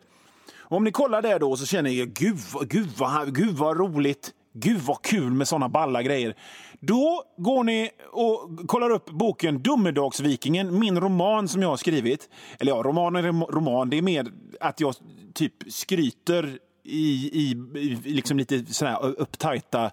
Om 0.57 0.83
ni 0.83 0.91
kollar 0.91 1.21
där 1.21 1.39
då 1.39 1.57
så 1.57 1.65
känner 1.65 1.89
ni 1.89 2.05
gud, 2.05 2.37
gud, 2.61 2.89
vad, 2.97 3.35
gud 3.35 3.55
vad 3.55 3.77
roligt, 3.77 4.31
gud 4.53 4.81
vad 4.81 5.01
kul 5.01 5.31
med 5.31 5.47
såna 5.47 5.69
balla 5.69 6.03
grejer. 6.03 6.35
Då 6.79 7.23
går 7.37 7.63
ni 7.63 7.89
och 8.11 8.67
kollar 8.67 8.89
upp 8.89 9.09
boken 9.09 9.63
Domedagsvikingen, 9.63 10.79
min 10.79 10.99
roman 10.99 11.47
som 11.47 11.61
jag 11.61 11.69
har 11.69 11.77
skrivit. 11.77 12.29
Eller 12.59 12.71
ja, 12.71 12.81
roman 12.85 13.15
är 13.15 13.51
roman, 13.51 13.89
det 13.89 13.97
är 13.97 14.01
mer 14.01 14.25
att 14.59 14.79
jag 14.79 14.95
typ 15.33 15.53
skryter 15.67 16.59
i, 16.83 17.29
i, 17.33 17.51
i 17.75 17.99
liksom 18.03 18.37
lite 18.37 18.73
sådär 18.73 19.05
upptajta 19.05 19.91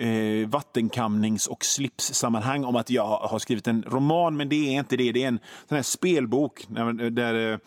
eh, 0.00 0.48
vattenkamnings 0.48 1.46
och 1.46 1.64
slipssammanhang 1.64 2.64
om 2.64 2.76
att 2.76 2.90
jag 2.90 3.18
har 3.18 3.38
skrivit 3.38 3.66
en 3.66 3.82
roman, 3.82 4.36
men 4.36 4.48
det 4.48 4.56
är 4.56 4.78
inte 4.78 4.96
det. 4.96 5.12
Det 5.12 5.22
är 5.22 5.28
en 5.28 5.40
sån 5.68 5.76
här 5.76 5.82
spelbok 5.82 6.66
där, 6.68 7.10
där, 7.10 7.60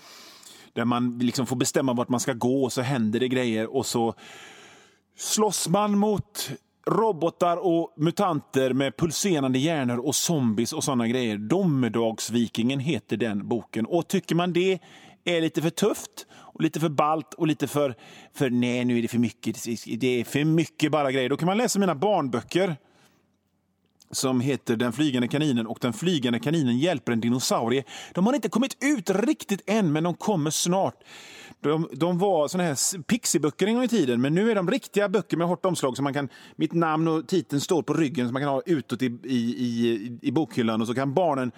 där 0.74 0.86
man 0.86 1.20
liksom 1.20 1.46
får 1.46 1.56
bestämma 1.56 1.94
vart 1.94 2.10
man 2.10 2.20
ska 2.20 2.34
gå 2.34 2.64
och 2.64 2.74
så 2.74 2.82
händer 2.82 3.20
det 3.20 3.28
grejer 3.28 3.76
och 3.76 3.86
så 3.86 4.14
slåss 5.18 5.68
man 5.68 5.98
mot 5.98 6.52
robotar 6.88 7.58
och 7.58 7.94
mutanter 7.98 8.74
med 8.74 8.98
pulserande 8.98 9.60
hjärnor 9.60 9.98
och 9.98 10.16
zombies 10.16 10.74
och 10.74 10.84
sådana 10.84 11.08
grejer. 11.08 11.38
Domedagsvikingen 11.38 12.80
heter 12.80 13.18
den 13.18 13.48
boken. 13.48 13.86
Och 13.86 14.08
tycker 14.08 14.36
man 14.36 14.54
det 14.54 14.80
är 15.24 15.42
lite 15.42 15.62
för 15.62 15.70
tufft 15.70 16.28
och 16.54 16.62
lite 16.62 16.80
för 16.80 16.90
balt 16.90 17.34
och 17.34 17.48
lite 17.48 17.68
för, 17.68 17.96
för 18.34 18.50
nej, 18.50 18.86
nu 18.86 18.98
är 18.98 19.02
det 19.02 19.08
för 19.08 19.20
mycket. 19.20 19.64
Det 20.00 20.20
är 20.20 20.24
för 20.24 20.44
mycket 20.44 20.92
bara 20.92 21.12
grejer. 21.12 21.30
Då 21.30 21.38
kan 21.38 21.46
man 21.46 21.58
läsa 21.58 21.80
mina 21.80 21.96
barnböcker 21.96 22.76
som 24.12 24.42
heter 24.42 24.76
Den 24.76 24.94
flygande 24.94 25.28
kaninen 25.28 25.68
och 25.68 25.78
Den 25.82 25.94
flygande 25.94 26.40
kaninen 26.40 26.78
hjälper 26.78 27.12
en 27.12 27.22
dinosaurie. 27.22 27.84
De 28.14 28.26
har 28.26 28.34
inte 28.34 28.50
kommit 28.50 28.78
ut 28.84 29.10
riktigt 29.10 29.62
än, 29.70 29.92
men 29.92 30.04
de 30.04 30.14
kommer 30.14 30.50
snart. 30.50 31.04
De, 31.62 31.90
de 31.94 32.18
var 32.18 32.48
såna 32.48 32.64
här 32.64 33.02
pixiböcker 33.02 33.68
en 33.68 33.74
gång 33.74 33.84
i 33.84 33.88
tiden, 33.88 34.22
men 34.22 34.36
nu 34.36 34.52
är 34.52 34.56
de 34.56 34.72
riktiga 34.72 35.10
böcker 35.10 35.38
med 35.38 35.48
hårt 35.48 35.66
omslag. 35.66 35.98
Så 35.98 36.04
man 36.04 36.14
kan, 36.14 36.30
mitt 36.56 36.74
namn 36.74 37.08
och 37.08 37.28
titeln 37.28 37.62
står 37.62 37.84
på 37.84 37.94
ryggen, 37.94 38.28
så 38.28 38.34
man 38.34 38.42
kan 38.42 38.50
ha 38.50 38.62
utåt 38.66 39.02
i, 39.02 39.06
i, 39.24 39.38
i, 39.38 40.18
i 40.22 40.32
bokhyllan 40.32 40.82
och 40.82 40.88
så 40.88 40.94
kan 40.94 41.14
barnen 41.14 41.52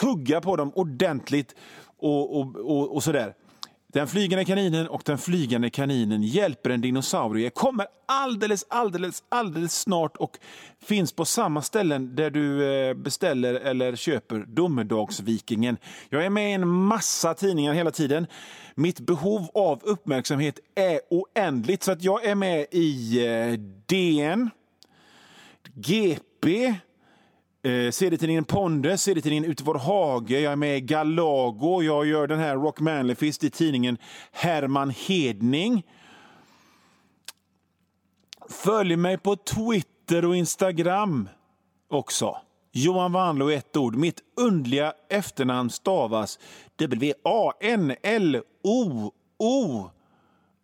tugga 0.00 0.40
på 0.40 0.56
dem 0.56 0.72
ordentligt 0.74 1.54
och, 1.98 2.40
och, 2.40 2.56
och, 2.56 2.94
och 2.94 3.02
sådär. 3.02 3.34
Den 3.92 4.08
flygande 4.08 4.44
kaninen 4.44 4.88
och 4.88 5.02
den 5.04 5.18
flygande 5.18 5.70
kaninen 5.70 6.22
hjälper 6.22 6.70
en 6.70 6.80
dinosaurie 6.80 7.50
kommer 7.50 7.86
alldeles, 8.06 8.64
alldeles, 8.68 9.22
alldeles 9.28 9.80
snart 9.80 10.16
och 10.16 10.38
finns 10.84 11.12
på 11.12 11.24
samma 11.24 11.62
ställen 11.62 12.16
där 12.16 12.30
du 12.30 12.74
eh, 12.74 12.94
beställer 12.94 13.54
eller 13.54 13.96
köper 13.96 14.38
Domedagsvikingen. 14.38 15.76
Jag 16.08 16.24
är 16.24 16.30
med 16.30 16.50
i 16.50 16.52
en 16.52 16.68
massa 16.68 17.34
tidningar 17.34 17.74
hela 17.74 17.90
tiden. 17.90 18.26
Mitt 18.74 19.00
behov 19.00 19.48
av 19.54 19.80
uppmärksamhet 19.82 20.58
är 20.74 21.00
oändligt 21.10 21.82
så 21.82 21.92
att 21.92 22.02
jag 22.02 22.24
är 22.24 22.34
med 22.34 22.66
i 22.70 23.26
eh, 23.26 23.52
DN, 23.86 24.50
GP, 25.74 26.74
Eh, 27.64 27.90
serietidningen 27.90 28.44
Pondus, 28.44 29.02
serietidningen 29.02 29.44
Ute 29.44 29.64
vår 29.64 29.74
hage, 29.74 30.40
jag 30.40 30.52
är 30.52 30.56
med 30.56 30.76
i 30.76 30.80
Galago, 30.80 31.82
jag 31.82 32.06
gör 32.06 32.26
den 32.26 32.38
här 32.38 32.56
Rock 32.56 32.80
Manlyfist 32.80 33.44
i 33.44 33.50
tidningen 33.50 33.98
Herman 34.32 34.90
Hedning. 34.90 35.86
Följ 38.48 38.96
mig 38.96 39.18
på 39.18 39.36
Twitter 39.36 40.24
och 40.24 40.36
Instagram 40.36 41.28
också. 41.88 42.36
Johan 42.72 43.12
Wanlo 43.12 43.50
ett 43.50 43.76
ord. 43.76 43.96
Mitt 43.96 44.20
undliga 44.36 44.94
efternamn 45.08 45.70
stavas 45.70 46.38
W-A-N-L-O-O. 46.76 47.20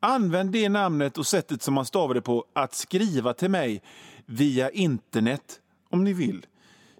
Använd 0.01 0.51
det 0.51 0.69
namnet 0.69 1.19
och 1.19 1.27
sättet 1.27 1.63
som 1.63 1.75
man 1.75 1.85
stavar 1.85 2.15
det 2.15 2.23
på 2.23 2.45
att 2.53 2.75
skriva 2.75 3.35
till 3.35 3.51
mig 3.51 3.83
via 4.27 4.71
internet 4.71 5.61
om 5.91 6.05
ni 6.05 6.13
vill 6.13 6.47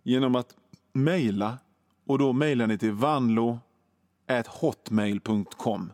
genom 0.09 0.35
att 0.35 0.55
mejla 0.93 1.59
och 2.07 2.19
då 2.19 2.33
mejlar 2.33 2.67
ni 2.67 2.79
till 2.79 2.93
vanlo.hotmail.com. 2.93 5.93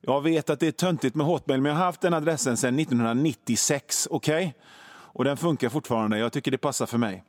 Jag 0.00 0.20
vet 0.20 0.50
att 0.50 0.60
det 0.60 0.66
är 0.66 0.72
töntigt 0.72 1.16
med 1.16 1.26
Hotmail, 1.26 1.60
men 1.60 1.70
jag 1.70 1.78
har 1.78 1.84
haft 1.84 2.00
den 2.00 2.14
adressen 2.14 2.56
sedan 2.56 2.78
1996. 2.78 4.08
Okej? 4.10 4.36
Okay? 4.36 4.52
Och 4.92 5.24
den 5.24 5.36
funkar 5.36 5.68
fortfarande. 5.68 6.18
Jag 6.18 6.32
tycker 6.32 6.50
det 6.50 6.58
passar 6.58 6.86
för 6.86 6.98
mig. 6.98 7.24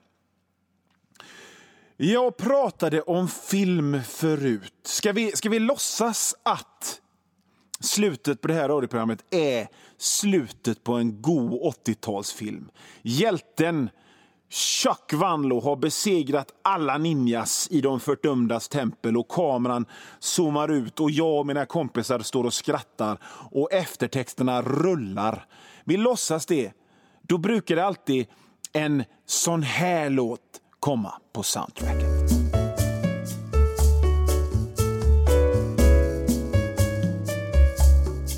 Jag 1.98 2.38
pratade 2.38 3.02
om 3.02 3.28
film 3.28 4.04
förut. 4.04 4.74
Ska 4.84 5.12
vi, 5.12 5.32
ska 5.32 5.50
vi 5.50 5.60
låtsas 5.60 6.36
att 6.44 7.02
slutet 7.80 8.42
på 8.42 8.48
det 8.48 8.54
här 8.54 8.70
radioprogrammet 8.70 9.26
är 9.30 9.68
slutet 9.98 10.84
på 10.84 10.94
en 10.94 11.22
god 11.22 11.52
80-talsfilm? 11.52 12.70
Hjälten 13.02 13.90
Chuck 14.52 15.14
Vanlo 15.14 15.60
har 15.60 15.76
besegrat 15.76 16.48
alla 16.62 16.98
ninjas 16.98 17.68
i 17.72 17.82
de 17.82 18.00
fördömdas 18.00 18.70
tempel 18.70 19.18
och 19.18 19.28
kameran 19.28 19.86
zoomar 20.20 20.72
ut 20.72 21.00
och 21.00 21.12
jag 21.12 21.40
och 21.40 21.46
mina 21.46 21.66
kompisar 21.66 22.20
står 22.20 22.44
och 22.44 22.54
skrattar 22.54 23.18
och 23.52 23.72
eftertexterna 23.72 24.62
rullar. 24.62 25.46
Vi 25.84 25.98
låtsas 25.98 26.46
det. 26.46 26.72
Då 27.22 27.38
brukar 27.38 27.76
det 27.76 27.86
alltid 27.86 28.28
en 28.74 29.04
sån 29.26 29.64
här 29.64 30.10
låt 30.10 30.40
komma 30.80 31.14
på 31.34 31.44
soundtracket. 31.44 32.32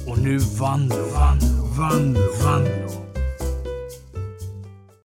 Och 0.08 0.20
nu 0.20 0.38
Vanlo, 0.38 0.96
Vanlo, 0.96 1.66
Vanlo, 1.78 2.22
Vanlo. 2.44 2.83